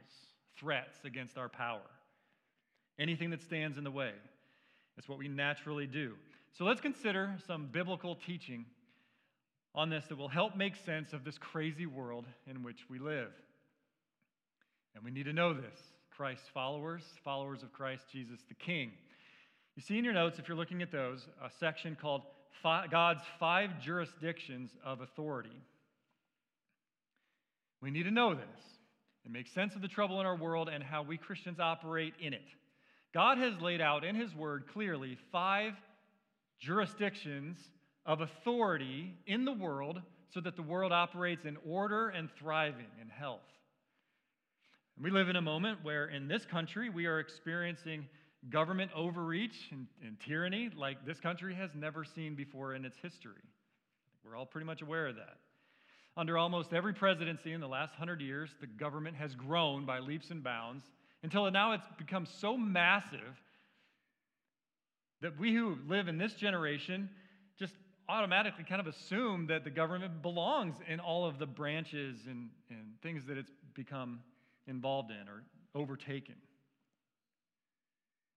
threats 0.58 1.00
against 1.04 1.38
our 1.38 1.50
power. 1.50 1.82
Anything 3.00 3.30
that 3.32 3.42
stands 3.42 3.78
in 3.78 3.84
the 3.84 3.92
way. 3.92 4.14
It's 4.98 5.10
what 5.10 5.20
we 5.20 5.28
naturally 5.28 5.88
do. 5.88 6.14
So 6.58 6.64
let's 6.64 6.82
consider 6.82 7.36
some 7.46 7.68
biblical 7.68 8.16
teaching 8.16 8.66
on 9.76 9.90
this 9.90 10.06
that 10.06 10.18
will 10.18 10.30
help 10.30 10.56
make 10.56 10.76
sense 10.76 11.14
of 11.14 11.24
this 11.24 11.38
crazy 11.38 11.86
world 11.86 12.26
in 12.50 12.64
which 12.64 12.86
we 12.90 12.98
live. 12.98 13.32
And 14.98 15.06
we 15.06 15.12
need 15.12 15.26
to 15.26 15.34
know 15.34 15.54
this 15.54 15.80
Christ's 16.10 16.50
followers, 16.52 17.04
followers 17.24 17.62
of 17.62 17.72
Christ 17.72 18.06
Jesus 18.12 18.40
the 18.50 18.56
King. 18.56 18.92
You 19.76 19.84
see 19.84 19.96
in 19.96 20.04
your 20.04 20.14
notes, 20.16 20.40
if 20.40 20.48
you're 20.48 20.58
looking 20.58 20.82
at 20.82 20.92
those, 20.92 21.28
a 21.40 21.52
section 21.60 21.96
called 22.02 22.24
God's 22.64 23.22
Five 23.40 23.80
Jurisdictions 23.80 24.72
of 24.84 25.02
Authority. 25.02 25.62
We 27.80 27.92
need 27.92 28.04
to 28.04 28.12
know 28.12 28.34
this 28.34 28.64
and 29.24 29.32
make 29.32 29.48
sense 29.48 29.76
of 29.76 29.84
the 29.84 29.88
trouble 29.88 30.20
in 30.20 30.26
our 30.26 30.36
world 30.36 30.68
and 30.68 30.84
how 30.84 31.04
we 31.04 31.16
Christians 31.16 31.60
operate 31.60 32.16
in 32.20 32.34
it. 32.34 32.42
God 33.14 33.38
has 33.38 33.54
laid 33.62 33.82
out 33.82 34.04
in 34.04 34.16
His 34.16 34.34
Word 34.34 34.64
clearly 34.74 35.16
five 35.32 35.74
jurisdictions 36.60 37.56
of 38.04 38.22
authority 38.22 39.14
in 39.28 39.46
the 39.46 39.54
world 39.54 40.02
so 40.34 40.42
that 40.42 40.56
the 40.56 40.64
world 40.64 40.92
operates 40.92 41.46
in 41.46 41.56
order 41.64 42.10
and 42.10 42.30
thriving 42.40 42.88
in 43.00 43.10
health. 43.10 43.42
And 44.98 45.04
we 45.04 45.12
live 45.12 45.30
in 45.30 45.36
a 45.36 45.42
moment 45.42 45.84
where 45.84 46.08
in 46.08 46.28
this 46.28 46.44
country 46.44 46.90
we 46.90 47.06
are 47.06 47.20
experiencing 47.20 48.08
government 48.50 48.90
overreach 48.96 49.70
and, 49.72 49.86
and, 50.04 50.18
tyranny 50.20 50.72
like 50.76 51.06
this 51.06 51.20
country 51.20 51.54
has 51.54 51.70
never 51.76 52.04
seen 52.04 52.34
before 52.34 52.74
in 52.74 52.84
its 52.84 52.98
history. 53.00 53.44
We're 54.26 54.36
all 54.36 54.46
pretty 54.46 54.66
much 54.66 54.82
aware 54.82 55.08
of 55.08 55.16
that. 55.18 55.38
Under 56.16 56.36
almost 56.36 56.74
every 56.74 56.94
presidency 56.94 57.54
in 57.54 57.62
the 57.62 57.68
last 57.68 57.94
hundred 57.94 58.22
years, 58.22 58.50
the 58.60 58.66
government 58.66 59.16
has 59.18 59.36
grown 59.36 59.86
by 59.86 60.00
leaps 60.00 60.32
and 60.32 60.44
bounds 60.44 60.84
until 61.22 61.50
now 61.52 61.74
it's 61.74 61.88
become 62.00 62.26
so 62.26 62.58
massive 62.58 63.40
that 65.22 65.38
we 65.38 65.54
who 65.54 65.78
live 65.88 66.08
in 66.08 66.18
this 66.18 66.34
generation 66.34 67.08
just 67.60 67.74
automatically 68.10 68.64
kind 68.64 68.82
of 68.82 68.88
assume 68.88 69.46
that 69.48 69.64
the 69.64 69.70
government 69.70 70.24
belongs 70.24 70.76
in 70.88 71.00
all 71.00 71.26
of 71.26 71.38
the 71.38 71.46
branches 71.46 72.18
and, 72.28 72.50
and 72.72 73.00
things 73.04 73.26
that 73.26 73.38
it's 73.38 73.52
become 73.76 74.20
involved 74.68 75.12
in 75.12 75.28
or 75.28 75.44
overtaken. 75.76 76.36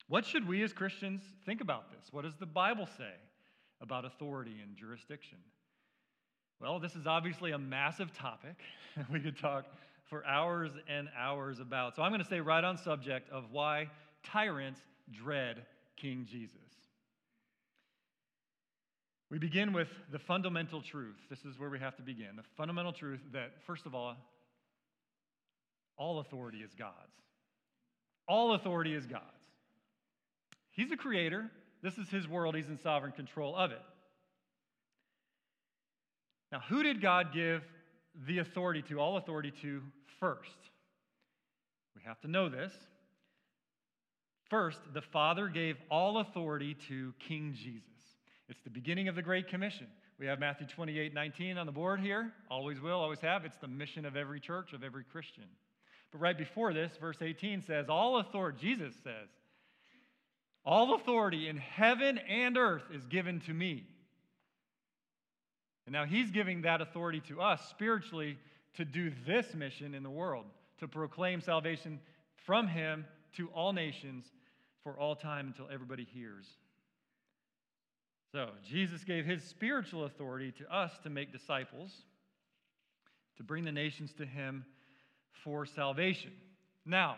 What 0.08 0.24
should 0.24 0.46
we 0.46 0.62
as 0.62 0.72
Christians 0.72 1.22
think 1.46 1.60
about 1.60 1.90
this? 1.92 2.12
What 2.12 2.24
does 2.24 2.34
the 2.36 2.46
Bible 2.46 2.88
say 2.98 3.12
about 3.80 4.04
authority 4.04 4.56
and 4.62 4.76
jurisdiction? 4.76 5.38
Well, 6.60 6.78
this 6.78 6.94
is 6.94 7.06
obviously 7.06 7.52
a 7.52 7.58
massive 7.58 8.12
topic 8.12 8.56
we 9.12 9.20
could 9.20 9.38
talk 9.38 9.66
for 10.04 10.26
hours 10.26 10.72
and 10.88 11.08
hours 11.16 11.60
about. 11.60 11.94
So 11.94 12.02
I'm 12.02 12.10
going 12.10 12.20
to 12.20 12.26
stay 12.26 12.40
right 12.40 12.64
on 12.64 12.76
subject 12.76 13.30
of 13.30 13.44
why 13.52 13.88
tyrants 14.24 14.80
dread 15.12 15.62
King 15.96 16.26
Jesus. 16.28 16.56
We 19.30 19.38
begin 19.38 19.72
with 19.72 19.88
the 20.10 20.18
fundamental 20.18 20.82
truth. 20.82 21.16
This 21.30 21.44
is 21.44 21.58
where 21.58 21.70
we 21.70 21.78
have 21.78 21.94
to 21.96 22.02
begin. 22.02 22.34
The 22.34 22.42
fundamental 22.56 22.92
truth 22.92 23.20
that, 23.32 23.52
first 23.64 23.86
of 23.86 23.94
all, 23.94 24.16
all 26.00 26.18
authority 26.18 26.58
is 26.58 26.74
God's. 26.74 26.94
All 28.26 28.54
authority 28.54 28.94
is 28.94 29.06
God's. 29.06 29.24
He's 30.70 30.88
the 30.88 30.96
creator. 30.96 31.50
This 31.82 31.98
is 31.98 32.08
his 32.08 32.26
world. 32.26 32.56
He's 32.56 32.68
in 32.68 32.78
sovereign 32.78 33.12
control 33.12 33.54
of 33.54 33.70
it. 33.70 33.82
Now, 36.50 36.62
who 36.68 36.82
did 36.82 37.02
God 37.02 37.32
give 37.34 37.62
the 38.26 38.38
authority 38.38 38.82
to, 38.88 38.98
all 38.98 39.18
authority 39.18 39.52
to, 39.62 39.82
first? 40.18 40.50
We 41.94 42.02
have 42.06 42.20
to 42.22 42.28
know 42.28 42.48
this. 42.48 42.72
First, 44.48 44.80
the 44.94 45.02
Father 45.02 45.48
gave 45.48 45.76
all 45.90 46.18
authority 46.18 46.76
to 46.88 47.12
King 47.20 47.54
Jesus. 47.54 47.84
It's 48.48 48.60
the 48.64 48.70
beginning 48.70 49.08
of 49.08 49.14
the 49.14 49.22
Great 49.22 49.48
Commission. 49.48 49.86
We 50.18 50.26
have 50.26 50.40
Matthew 50.40 50.66
28 50.66 51.14
19 51.14 51.58
on 51.58 51.66
the 51.66 51.72
board 51.72 52.00
here. 52.00 52.32
Always 52.50 52.80
will, 52.80 52.98
always 52.98 53.20
have. 53.20 53.44
It's 53.44 53.58
the 53.58 53.68
mission 53.68 54.04
of 54.04 54.16
every 54.16 54.40
church, 54.40 54.72
of 54.72 54.82
every 54.82 55.04
Christian. 55.04 55.44
But 56.12 56.20
right 56.20 56.36
before 56.36 56.72
this, 56.72 56.92
verse 57.00 57.18
18 57.20 57.62
says, 57.62 57.88
All 57.88 58.18
authority, 58.18 58.58
Jesus 58.60 58.94
says, 59.04 59.28
all 60.64 60.94
authority 60.94 61.48
in 61.48 61.56
heaven 61.56 62.18
and 62.18 62.58
earth 62.58 62.84
is 62.92 63.04
given 63.06 63.40
to 63.40 63.54
me. 63.54 63.84
And 65.86 65.92
now 65.92 66.04
he's 66.04 66.30
giving 66.30 66.62
that 66.62 66.80
authority 66.80 67.20
to 67.28 67.40
us 67.40 67.60
spiritually 67.70 68.38
to 68.74 68.84
do 68.84 69.10
this 69.26 69.54
mission 69.54 69.94
in 69.94 70.02
the 70.02 70.10
world, 70.10 70.44
to 70.78 70.86
proclaim 70.86 71.40
salvation 71.40 71.98
from 72.44 72.68
him 72.68 73.06
to 73.36 73.48
all 73.48 73.72
nations 73.72 74.26
for 74.84 74.98
all 74.98 75.16
time 75.16 75.46
until 75.46 75.68
everybody 75.72 76.06
hears. 76.12 76.46
So, 78.32 78.50
Jesus 78.64 79.02
gave 79.02 79.26
his 79.26 79.42
spiritual 79.42 80.04
authority 80.04 80.52
to 80.58 80.72
us 80.72 80.92
to 81.02 81.10
make 81.10 81.32
disciples, 81.32 81.90
to 83.38 83.42
bring 83.42 83.64
the 83.64 83.72
nations 83.72 84.12
to 84.18 84.26
him 84.26 84.64
for 85.44 85.66
salvation. 85.66 86.32
Now, 86.84 87.16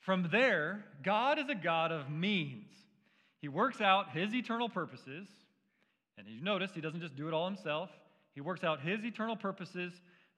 from 0.00 0.28
there, 0.32 0.84
God 1.04 1.38
is 1.38 1.48
a 1.48 1.54
God 1.54 1.92
of 1.92 2.10
means. 2.10 2.68
He 3.40 3.48
works 3.48 3.80
out 3.80 4.10
his 4.10 4.34
eternal 4.34 4.68
purposes, 4.68 5.26
and 6.18 6.26
you 6.26 6.42
notice 6.42 6.70
he 6.74 6.80
doesn't 6.80 7.00
just 7.00 7.16
do 7.16 7.28
it 7.28 7.34
all 7.34 7.46
himself. 7.46 7.90
He 8.34 8.40
works 8.40 8.64
out 8.64 8.80
his 8.80 9.04
eternal 9.04 9.36
purposes 9.36 9.92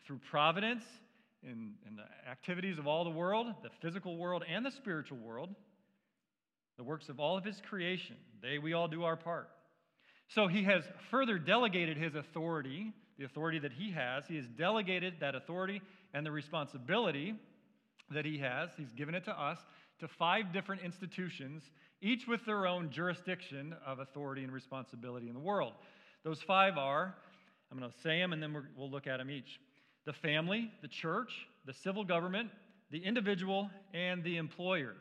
through 0.06 0.20
providence 0.30 0.84
in, 1.42 1.74
in 1.86 1.96
the 1.96 2.30
activities 2.30 2.78
of 2.78 2.86
all 2.86 3.04
the 3.04 3.10
world, 3.10 3.48
the 3.62 3.70
physical 3.80 4.16
world 4.16 4.44
and 4.48 4.64
the 4.64 4.70
spiritual 4.70 5.18
world, 5.18 5.50
the 6.76 6.84
works 6.84 7.08
of 7.08 7.20
all 7.20 7.36
of 7.36 7.44
his 7.44 7.60
creation. 7.68 8.16
They, 8.40 8.58
we 8.58 8.72
all 8.72 8.88
do 8.88 9.04
our 9.04 9.16
part. 9.16 9.48
So 10.28 10.46
he 10.48 10.64
has 10.64 10.82
further 11.10 11.38
delegated 11.38 11.96
his 11.96 12.14
authority, 12.14 12.92
the 13.18 13.24
authority 13.24 13.58
that 13.60 13.72
he 13.72 13.92
has. 13.92 14.24
He 14.26 14.36
has 14.36 14.46
delegated 14.46 15.14
that 15.20 15.34
authority 15.34 15.82
and 16.14 16.24
the 16.24 16.30
responsibility 16.30 17.34
that 18.10 18.24
he 18.24 18.38
has, 18.38 18.70
he's 18.76 18.92
given 18.92 19.14
it 19.14 19.24
to 19.24 19.32
us, 19.32 19.58
to 20.00 20.08
five 20.08 20.52
different 20.52 20.82
institutions, 20.82 21.62
each 22.00 22.26
with 22.26 22.44
their 22.44 22.66
own 22.66 22.90
jurisdiction 22.90 23.74
of 23.86 24.00
authority 24.00 24.42
and 24.42 24.52
responsibility 24.52 25.28
in 25.28 25.34
the 25.34 25.40
world. 25.40 25.72
Those 26.24 26.40
five 26.42 26.76
are, 26.76 27.14
I'm 27.70 27.78
going 27.78 27.90
to 27.90 27.96
say 28.02 28.18
them 28.18 28.32
and 28.32 28.42
then 28.42 28.54
we'll 28.76 28.90
look 28.90 29.06
at 29.06 29.18
them 29.18 29.30
each 29.30 29.58
the 30.04 30.12
family, 30.12 30.68
the 30.82 30.88
church, 30.88 31.30
the 31.64 31.72
civil 31.72 32.04
government, 32.04 32.50
the 32.90 32.98
individual, 32.98 33.70
and 33.94 34.24
the 34.24 34.36
employer. 34.36 34.96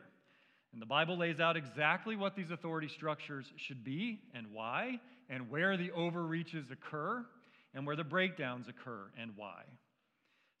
And 0.72 0.80
the 0.80 0.86
Bible 0.86 1.18
lays 1.18 1.40
out 1.40 1.56
exactly 1.56 2.14
what 2.14 2.36
these 2.36 2.52
authority 2.52 2.88
structures 2.88 3.52
should 3.56 3.82
be 3.82 4.20
and 4.32 4.46
why, 4.52 5.00
and 5.28 5.50
where 5.50 5.76
the 5.76 5.90
overreaches 5.90 6.70
occur, 6.70 7.26
and 7.74 7.84
where 7.84 7.96
the 7.96 8.04
breakdowns 8.04 8.68
occur 8.68 9.10
and 9.20 9.32
why. 9.36 9.62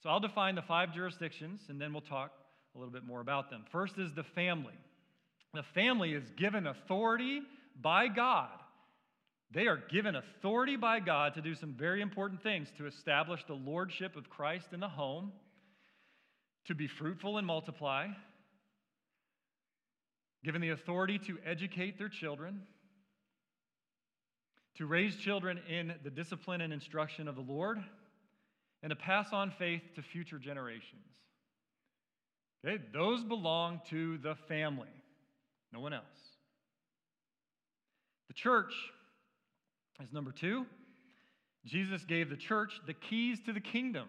So 0.02 0.10
I'll 0.10 0.20
define 0.20 0.56
the 0.56 0.62
five 0.62 0.92
jurisdictions, 0.92 1.60
and 1.68 1.80
then 1.80 1.92
we'll 1.92 2.02
talk 2.02 2.32
a 2.74 2.78
little 2.78 2.92
bit 2.92 3.04
more 3.04 3.20
about 3.20 3.50
them. 3.50 3.64
First 3.70 3.98
is 3.98 4.12
the 4.12 4.24
family. 4.24 4.74
The 5.54 5.62
family 5.74 6.12
is 6.12 6.24
given 6.36 6.66
authority 6.66 7.42
by 7.80 8.08
God. 8.08 8.48
They 9.52 9.66
are 9.66 9.76
given 9.76 10.16
authority 10.16 10.76
by 10.76 11.00
God 11.00 11.34
to 11.34 11.42
do 11.42 11.54
some 11.54 11.74
very 11.74 12.00
important 12.00 12.42
things 12.42 12.68
to 12.78 12.86
establish 12.86 13.44
the 13.44 13.54
lordship 13.54 14.16
of 14.16 14.30
Christ 14.30 14.68
in 14.72 14.80
the 14.80 14.88
home, 14.88 15.30
to 16.66 16.74
be 16.74 16.88
fruitful 16.88 17.38
and 17.38 17.46
multiply, 17.46 18.08
given 20.42 20.60
the 20.62 20.70
authority 20.70 21.18
to 21.18 21.38
educate 21.44 21.98
their 21.98 22.08
children, 22.08 22.62
to 24.78 24.86
raise 24.86 25.14
children 25.16 25.60
in 25.68 25.94
the 26.02 26.10
discipline 26.10 26.60
and 26.62 26.72
instruction 26.72 27.28
of 27.28 27.36
the 27.36 27.42
Lord, 27.42 27.78
and 28.82 28.90
to 28.90 28.96
pass 28.96 29.28
on 29.32 29.52
faith 29.58 29.82
to 29.94 30.02
future 30.02 30.38
generations. 30.38 31.02
Okay, 32.64 32.82
those 32.92 33.22
belong 33.24 33.80
to 33.90 34.18
the 34.18 34.34
family, 34.48 34.88
no 35.72 35.80
one 35.80 35.92
else. 35.92 36.04
The 38.28 38.34
church 38.34 38.72
is 40.02 40.12
number 40.12 40.32
two. 40.32 40.66
Jesus 41.64 42.04
gave 42.04 42.30
the 42.30 42.36
church 42.36 42.72
the 42.86 42.94
keys 42.94 43.38
to 43.46 43.52
the 43.52 43.60
kingdom. 43.60 44.08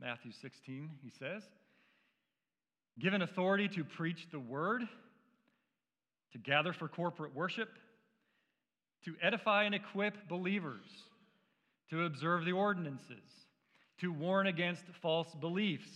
Matthew 0.00 0.32
16, 0.32 0.90
he 1.02 1.10
says. 1.18 1.42
Given 2.98 3.22
authority 3.22 3.68
to 3.68 3.84
preach 3.84 4.28
the 4.30 4.38
word, 4.38 4.82
to 6.32 6.38
gather 6.38 6.72
for 6.72 6.88
corporate 6.88 7.34
worship, 7.34 7.68
to 9.04 9.14
edify 9.22 9.64
and 9.64 9.74
equip 9.74 10.28
believers, 10.28 10.86
to 11.90 12.04
observe 12.04 12.44
the 12.44 12.52
ordinances, 12.52 13.43
to 14.00 14.12
warn 14.12 14.46
against 14.46 14.84
false 15.00 15.32
beliefs 15.40 15.90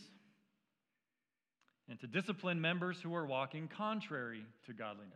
and 1.89 1.99
to 2.01 2.07
discipline 2.07 2.61
members 2.61 3.01
who 3.01 3.15
are 3.15 3.27
walking 3.27 3.69
contrary 3.69 4.45
to 4.67 4.73
godliness. 4.73 5.13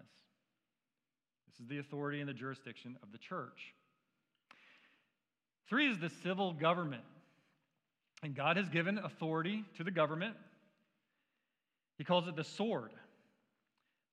This 1.48 1.60
is 1.60 1.68
the 1.68 1.78
authority 1.78 2.20
and 2.20 2.28
the 2.28 2.34
jurisdiction 2.34 2.96
of 3.02 3.12
the 3.12 3.18
church. 3.18 3.74
Three 5.68 5.90
is 5.90 5.98
the 5.98 6.10
civil 6.22 6.52
government. 6.52 7.04
And 8.22 8.34
God 8.34 8.56
has 8.56 8.68
given 8.68 8.98
authority 8.98 9.64
to 9.76 9.84
the 9.84 9.90
government. 9.90 10.36
He 11.98 12.04
calls 12.04 12.28
it 12.28 12.36
the 12.36 12.44
sword 12.44 12.90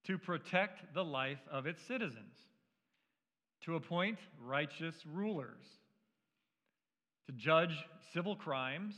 to 0.05 0.17
protect 0.17 0.93
the 0.93 1.03
life 1.03 1.39
of 1.51 1.67
its 1.67 1.81
citizens, 1.83 2.35
to 3.65 3.75
appoint 3.75 4.17
righteous 4.41 4.95
rulers, 5.13 5.65
to 7.29 7.35
judge 7.35 7.85
civil 8.11 8.35
crimes, 8.35 8.95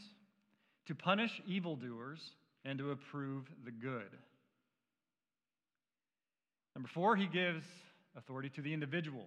to 0.88 0.96
punish 0.96 1.42
evildoers 1.46 2.20
and 2.64 2.80
to 2.80 2.92
approve 2.92 3.44
the 3.66 3.72
good. 3.72 4.08
Number 6.74 6.90
four, 6.94 7.18
he 7.18 7.28
gives 7.28 7.66
authority 8.18 8.50
to 8.56 8.62
the 8.62 8.74
individual. 8.74 9.26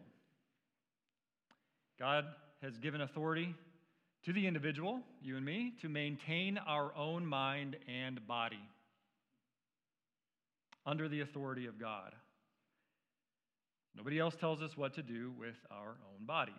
God 2.01 2.25
has 2.63 2.79
given 2.79 3.03
authority 3.03 3.55
to 4.25 4.33
the 4.33 4.47
individual, 4.47 5.01
you 5.23 5.37
and 5.37 5.45
me, 5.45 5.75
to 5.83 5.91
maintain 5.91 6.57
our 6.67 6.91
own 6.97 7.27
mind 7.27 7.77
and 7.87 8.27
body 8.27 8.57
under 10.87 11.11
the 11.11 11.21
authority 11.21 11.67
of 11.67 11.79
God. 11.79 12.15
Nobody 13.95 14.19
else 14.19 14.35
tells 14.41 14.63
us 14.63 14.71
what 14.77 14.95
to 14.95 15.03
do 15.03 15.31
with 15.39 15.57
our 15.71 15.91
own 15.91 16.25
bodies. 16.25 16.55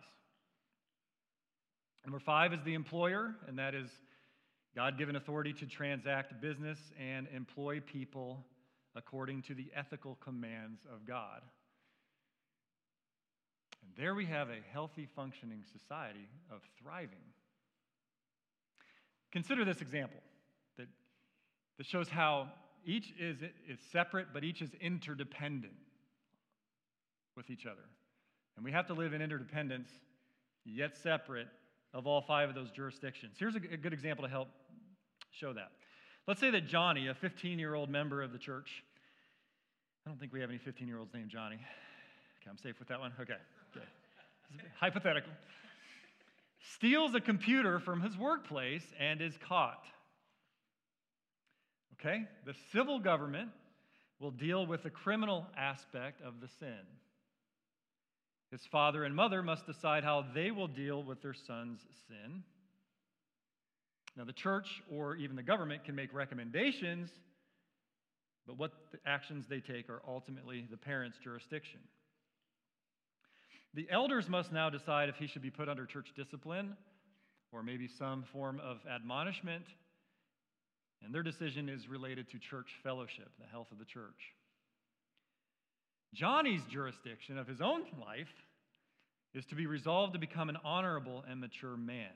Number 2.05 2.19
five 2.19 2.53
is 2.53 2.59
the 2.63 2.75
employer, 2.75 3.35
and 3.47 3.57
that 3.57 3.73
is 3.73 3.89
God 4.75 4.97
given 4.97 5.15
authority 5.15 5.53
to 5.53 5.65
transact 5.65 6.39
business 6.39 6.77
and 6.99 7.27
employ 7.33 7.79
people 7.79 8.45
according 8.95 9.41
to 9.43 9.55
the 9.55 9.71
ethical 9.75 10.15
commands 10.23 10.81
of 10.93 11.07
God. 11.07 11.41
And 13.81 13.91
there 13.97 14.13
we 14.13 14.25
have 14.25 14.49
a 14.49 14.61
healthy, 14.71 15.07
functioning 15.15 15.63
society 15.71 16.27
of 16.51 16.61
thriving. 16.79 17.17
Consider 19.31 19.65
this 19.65 19.81
example 19.81 20.21
that, 20.77 20.87
that 21.77 21.85
shows 21.87 22.07
how 22.07 22.49
each 22.85 23.13
is, 23.19 23.41
is 23.67 23.79
separate, 23.91 24.27
but 24.31 24.43
each 24.43 24.61
is 24.61 24.69
interdependent 24.79 25.73
with 27.35 27.49
each 27.49 27.65
other. 27.65 27.81
And 28.55 28.63
we 28.63 28.71
have 28.71 28.85
to 28.87 28.93
live 28.93 29.13
in 29.13 29.21
interdependence, 29.21 29.89
yet 30.65 30.95
separate, 30.95 31.47
of 31.95 32.05
all 32.05 32.21
five 32.21 32.49
of 32.49 32.55
those 32.55 32.69
jurisdictions. 32.69 33.37
Here's 33.39 33.55
a, 33.55 33.61
a 33.71 33.77
good 33.77 33.93
example 33.93 34.23
to 34.25 34.29
help 34.29 34.49
show 35.31 35.53
that. 35.53 35.71
Let's 36.27 36.41
say 36.41 36.51
that 36.51 36.67
Johnny, 36.67 37.07
a 37.07 37.13
15 37.15 37.57
year 37.57 37.73
old 37.73 37.89
member 37.89 38.21
of 38.21 38.33
the 38.33 38.37
church, 38.37 38.83
I 40.05 40.09
don't 40.09 40.19
think 40.19 40.33
we 40.33 40.41
have 40.41 40.49
any 40.49 40.59
15 40.59 40.87
year 40.87 40.99
olds 40.99 41.13
named 41.13 41.29
Johnny. 41.29 41.55
Okay, 41.55 42.49
I'm 42.49 42.57
safe 42.57 42.77
with 42.77 42.89
that 42.89 42.99
one? 42.99 43.13
Okay, 43.19 43.33
okay. 43.75 43.85
Hypothetical. 44.79 45.31
Steals 46.75 47.15
a 47.15 47.21
computer 47.21 47.79
from 47.79 48.01
his 48.01 48.17
workplace 48.17 48.83
and 48.99 49.21
is 49.21 49.37
caught. 49.47 49.83
Okay? 51.93 52.25
The 52.45 52.53
civil 52.71 52.99
government 52.99 53.49
will 54.19 54.31
deal 54.31 54.65
with 54.65 54.83
the 54.83 54.89
criminal 54.89 55.45
aspect 55.57 56.21
of 56.21 56.41
the 56.41 56.47
sin. 56.59 56.81
His 58.51 58.61
father 58.71 59.03
and 59.03 59.15
mother 59.15 59.41
must 59.41 59.65
decide 59.65 60.03
how 60.03 60.25
they 60.33 60.51
will 60.51 60.67
deal 60.67 61.03
with 61.03 61.21
their 61.21 61.33
son's 61.33 61.79
sin. 62.07 62.43
Now, 64.15 64.23
the 64.23 64.33
church 64.33 64.81
or 64.89 65.15
even 65.15 65.35
the 65.35 65.43
government 65.43 65.83
can 65.83 65.95
make 65.95 66.13
recommendations, 66.13 67.09
but 68.47 68.57
what 68.57 68.71
the 68.91 68.99
actions 69.05 69.45
they 69.49 69.59
take 69.59 69.89
are 69.89 70.01
ultimately 70.07 70.67
the 70.69 70.77
parent's 70.77 71.17
jurisdiction. 71.17 71.79
The 73.73 73.87
elders 73.91 74.29
must 74.29 74.53
now 74.53 74.69
decide 74.69 75.09
if 75.09 75.15
he 75.15 75.27
should 75.27 75.41
be 75.41 75.51
put 75.51 75.67
under 75.67 75.85
church 75.85 76.13
discipline 76.15 76.77
or 77.51 77.61
maybe 77.61 77.87
some 77.87 78.23
form 78.31 78.61
of 78.63 78.77
admonishment, 78.89 79.65
and 81.03 81.13
their 81.13 81.23
decision 81.23 81.67
is 81.67 81.87
related 81.87 82.29
to 82.31 82.39
church 82.39 82.67
fellowship, 82.83 83.29
the 83.39 83.47
health 83.47 83.67
of 83.71 83.79
the 83.79 83.85
church. 83.85 84.33
Johnny's 86.15 86.61
jurisdiction 86.71 87.37
of 87.37 87.47
his 87.47 87.61
own 87.61 87.81
life 87.99 88.33
is 89.33 89.45
to 89.47 89.55
be 89.55 89.67
resolved 89.67 90.13
to 90.13 90.19
become 90.19 90.49
an 90.49 90.57
honorable 90.63 91.23
and 91.29 91.41
mature 91.41 91.75
man. 91.75 92.13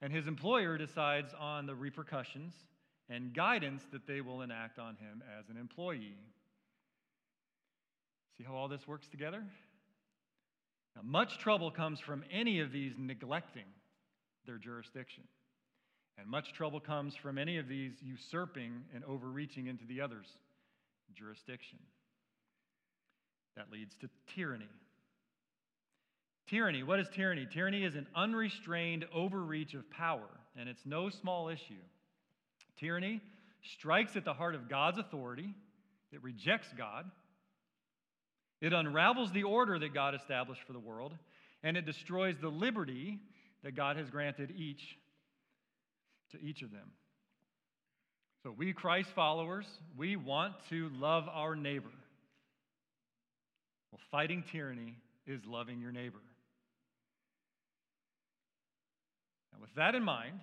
And 0.00 0.12
his 0.12 0.26
employer 0.26 0.78
decides 0.78 1.32
on 1.38 1.66
the 1.66 1.74
repercussions 1.74 2.54
and 3.08 3.34
guidance 3.34 3.82
that 3.92 4.06
they 4.06 4.20
will 4.20 4.42
enact 4.42 4.78
on 4.78 4.96
him 4.96 5.22
as 5.38 5.48
an 5.48 5.56
employee. 5.56 6.18
See 8.38 8.44
how 8.44 8.54
all 8.54 8.68
this 8.68 8.86
works 8.86 9.08
together? 9.08 9.42
Now, 10.94 11.02
much 11.02 11.38
trouble 11.38 11.70
comes 11.70 11.98
from 12.00 12.24
any 12.30 12.60
of 12.60 12.72
these 12.72 12.92
neglecting 12.98 13.64
their 14.46 14.58
jurisdiction. 14.58 15.24
And 16.18 16.28
much 16.28 16.52
trouble 16.52 16.80
comes 16.80 17.14
from 17.14 17.36
any 17.36 17.58
of 17.58 17.68
these 17.68 17.92
usurping 18.00 18.84
and 18.94 19.04
overreaching 19.04 19.66
into 19.66 19.84
the 19.86 20.00
other's 20.00 20.28
jurisdiction. 21.14 21.78
That 23.56 23.70
leads 23.72 23.94
to 23.96 24.08
tyranny. 24.34 24.68
Tyranny, 26.48 26.82
what 26.82 27.00
is 27.00 27.08
tyranny? 27.14 27.46
Tyranny 27.52 27.84
is 27.84 27.96
an 27.96 28.06
unrestrained 28.14 29.04
overreach 29.12 29.74
of 29.74 29.90
power, 29.90 30.28
and 30.56 30.68
it's 30.68 30.84
no 30.84 31.10
small 31.10 31.48
issue. 31.48 31.74
Tyranny 32.78 33.20
strikes 33.78 34.14
at 34.14 34.24
the 34.24 34.34
heart 34.34 34.54
of 34.54 34.68
God's 34.68 34.98
authority, 34.98 35.54
it 36.12 36.22
rejects 36.22 36.68
God, 36.76 37.10
it 38.60 38.72
unravels 38.72 39.32
the 39.32 39.42
order 39.42 39.78
that 39.78 39.92
God 39.92 40.14
established 40.14 40.62
for 40.66 40.72
the 40.72 40.78
world, 40.78 41.12
and 41.62 41.76
it 41.76 41.84
destroys 41.84 42.36
the 42.40 42.48
liberty 42.48 43.18
that 43.64 43.74
God 43.74 43.96
has 43.96 44.08
granted 44.08 44.52
each 44.56 44.96
to 46.30 46.40
each 46.40 46.62
of 46.62 46.70
them. 46.70 46.90
So, 48.42 48.54
we 48.56 48.72
Christ 48.72 49.08
followers, 49.14 49.66
we 49.96 50.14
want 50.14 50.54
to 50.70 50.90
love 50.90 51.24
our 51.28 51.56
neighbor. 51.56 51.90
Well, 53.90 54.00
fighting 54.10 54.44
tyranny 54.50 54.96
is 55.26 55.40
loving 55.46 55.80
your 55.80 55.92
neighbor. 55.92 56.22
Now, 59.52 59.58
with 59.60 59.74
that 59.76 59.94
in 59.94 60.02
mind, 60.02 60.40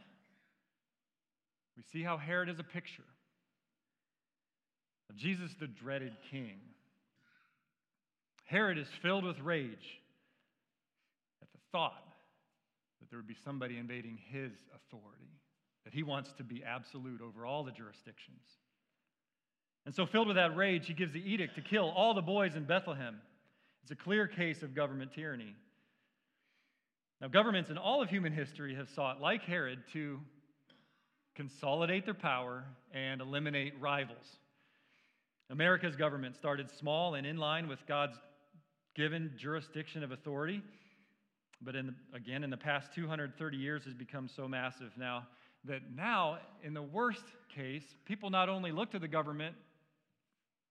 we 1.78 1.84
see 1.92 2.04
how 2.04 2.18
Herod 2.18 2.50
is 2.50 2.60
a 2.60 2.64
picture 2.64 3.04
of 5.10 5.16
Jesus, 5.16 5.52
the 5.60 5.68
dreaded 5.68 6.14
king. 6.32 6.60
Herod 8.46 8.78
is 8.78 8.88
filled 9.02 9.24
with 9.24 9.40
rage 9.40 10.02
at 11.42 11.52
the 11.52 11.60
thought 11.72 12.04
that 13.00 13.10
there 13.10 13.20
would 13.20 13.28
be 13.28 13.36
somebody 13.44 13.78
invading 13.78 14.18
his 14.32 14.52
authority, 14.76 15.32
that 15.84 15.94
he 15.94 16.04
wants 16.04 16.32
to 16.34 16.44
be 16.44 16.64
absolute 16.64 17.22
over 17.22 17.46
all 17.46 17.64
the 17.64 17.72
jurisdictions. 17.72 18.42
And 19.86 19.94
so, 19.94 20.06
filled 20.06 20.28
with 20.28 20.38
that 20.38 20.56
rage, 20.56 20.88
he 20.88 20.94
gives 20.94 21.12
the 21.12 21.20
edict 21.20 21.56
to 21.56 21.62
kill 21.62 21.90
all 21.90 22.14
the 22.14 22.22
boys 22.22 22.56
in 22.56 22.64
Bethlehem. 22.64 23.20
It's 23.84 23.92
a 23.92 23.96
clear 23.96 24.28
case 24.28 24.64
of 24.64 24.74
government 24.74 25.12
tyranny. 25.14 25.56
Now, 27.20 27.28
governments 27.28 27.70
in 27.70 27.78
all 27.78 28.02
of 28.02 28.10
human 28.10 28.32
history 28.32 28.76
have 28.76 28.90
sought, 28.90 29.22
like 29.22 29.44
Herod, 29.44 29.80
to 29.92 30.20
consolidate 31.36 32.06
their 32.06 32.14
power 32.14 32.64
and 32.94 33.20
eliminate 33.20 33.74
rivals. 33.82 34.38
America's 35.50 35.98
government 35.98 36.36
started 36.36 36.70
small 36.72 37.16
and 37.16 37.28
in 37.28 37.38
line 37.38 37.68
with 37.68 37.86
God's 37.86 38.18
given 38.96 39.34
jurisdiction 39.38 40.02
of 40.02 40.12
authority, 40.12 40.62
but 41.62 41.76
in 41.76 41.88
the, 41.88 41.94
again, 42.16 42.44
in 42.44 42.50
the 42.50 42.58
past 42.58 42.94
230 42.94 43.58
years, 43.58 43.84
has 43.84 43.94
become 43.94 44.30
so 44.30 44.48
massive 44.48 44.92
now 44.98 45.28
that 45.66 45.82
now, 45.96 46.38
in 46.64 46.74
the 46.74 46.82
worst 46.82 47.24
case, 47.54 47.84
people 48.06 48.30
not 48.30 48.50
only 48.50 48.72
look 48.72 48.92
to 48.92 49.00
the 49.00 49.08
government 49.08 49.56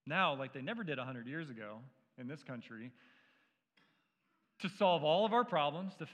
now, 0.07 0.35
like 0.35 0.53
they 0.53 0.63
never 0.63 0.83
did 0.85 0.99
100 0.99 1.27
years 1.27 1.51
ago 1.51 1.79
in 2.19 2.29
this 2.29 2.43
country, 2.43 2.91
to 4.61 4.69
solve 4.69 5.03
all 5.05 5.25
of 5.27 5.33
our 5.33 5.45
problems, 5.45 5.95
to 5.97 6.05
f- 6.05 6.11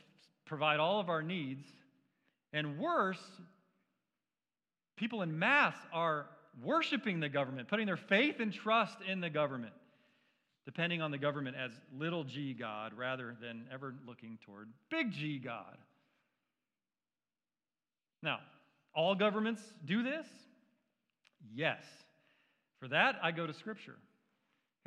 provide 0.46 0.80
all 0.80 1.00
of 1.00 1.08
our 1.08 1.22
needs, 1.22 1.64
and 2.52 2.78
worse, 2.78 3.22
people 4.96 5.22
in 5.22 5.38
mass 5.38 5.74
are 5.92 6.26
worshiping 6.62 7.20
the 7.20 7.28
government, 7.28 7.68
putting 7.68 7.86
their 7.86 7.96
faith 7.96 8.40
and 8.40 8.52
trust 8.52 8.98
in 9.06 9.20
the 9.20 9.30
government 9.30 9.74
depending 10.68 11.00
on 11.00 11.10
the 11.10 11.16
government 11.16 11.56
as 11.56 11.70
little 11.98 12.24
g 12.24 12.52
God 12.52 12.92
rather 12.92 13.34
than 13.40 13.64
ever 13.72 13.94
looking 14.06 14.38
toward 14.44 14.68
big 14.90 15.12
G 15.12 15.38
God. 15.38 15.78
Now, 18.22 18.40
all 18.94 19.14
governments 19.14 19.62
do 19.86 20.02
this? 20.02 20.26
Yes. 21.54 21.82
For 22.80 22.88
that, 22.88 23.16
I 23.22 23.30
go 23.30 23.46
to 23.46 23.54
Scripture. 23.54 23.96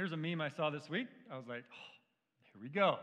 Here's 0.02 0.14
a 0.14 0.18
meme 0.18 0.42
I 0.42 0.50
saw 0.50 0.72
this 0.72 0.90
week. 0.90 1.06
I 1.32 1.38
was 1.38 1.46
like, 1.46 1.64
oh, 1.72 2.52
here 2.52 2.60
we 2.60 2.70
go. 2.70 2.98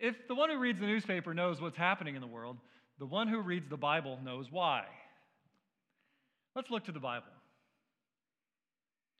If 0.00 0.26
the 0.26 0.34
one 0.34 0.50
who 0.50 0.58
reads 0.58 0.80
the 0.80 0.86
newspaper 0.86 1.32
knows 1.32 1.60
what's 1.60 1.76
happening 1.76 2.16
in 2.16 2.20
the 2.20 2.26
world, 2.26 2.56
the 2.98 3.06
one 3.06 3.28
who 3.28 3.40
reads 3.40 3.68
the 3.68 3.76
Bible 3.76 4.18
knows 4.20 4.50
why. 4.50 4.82
Let's 6.56 6.72
look 6.72 6.86
to 6.86 6.90
the 6.90 6.98
Bible. 6.98 7.28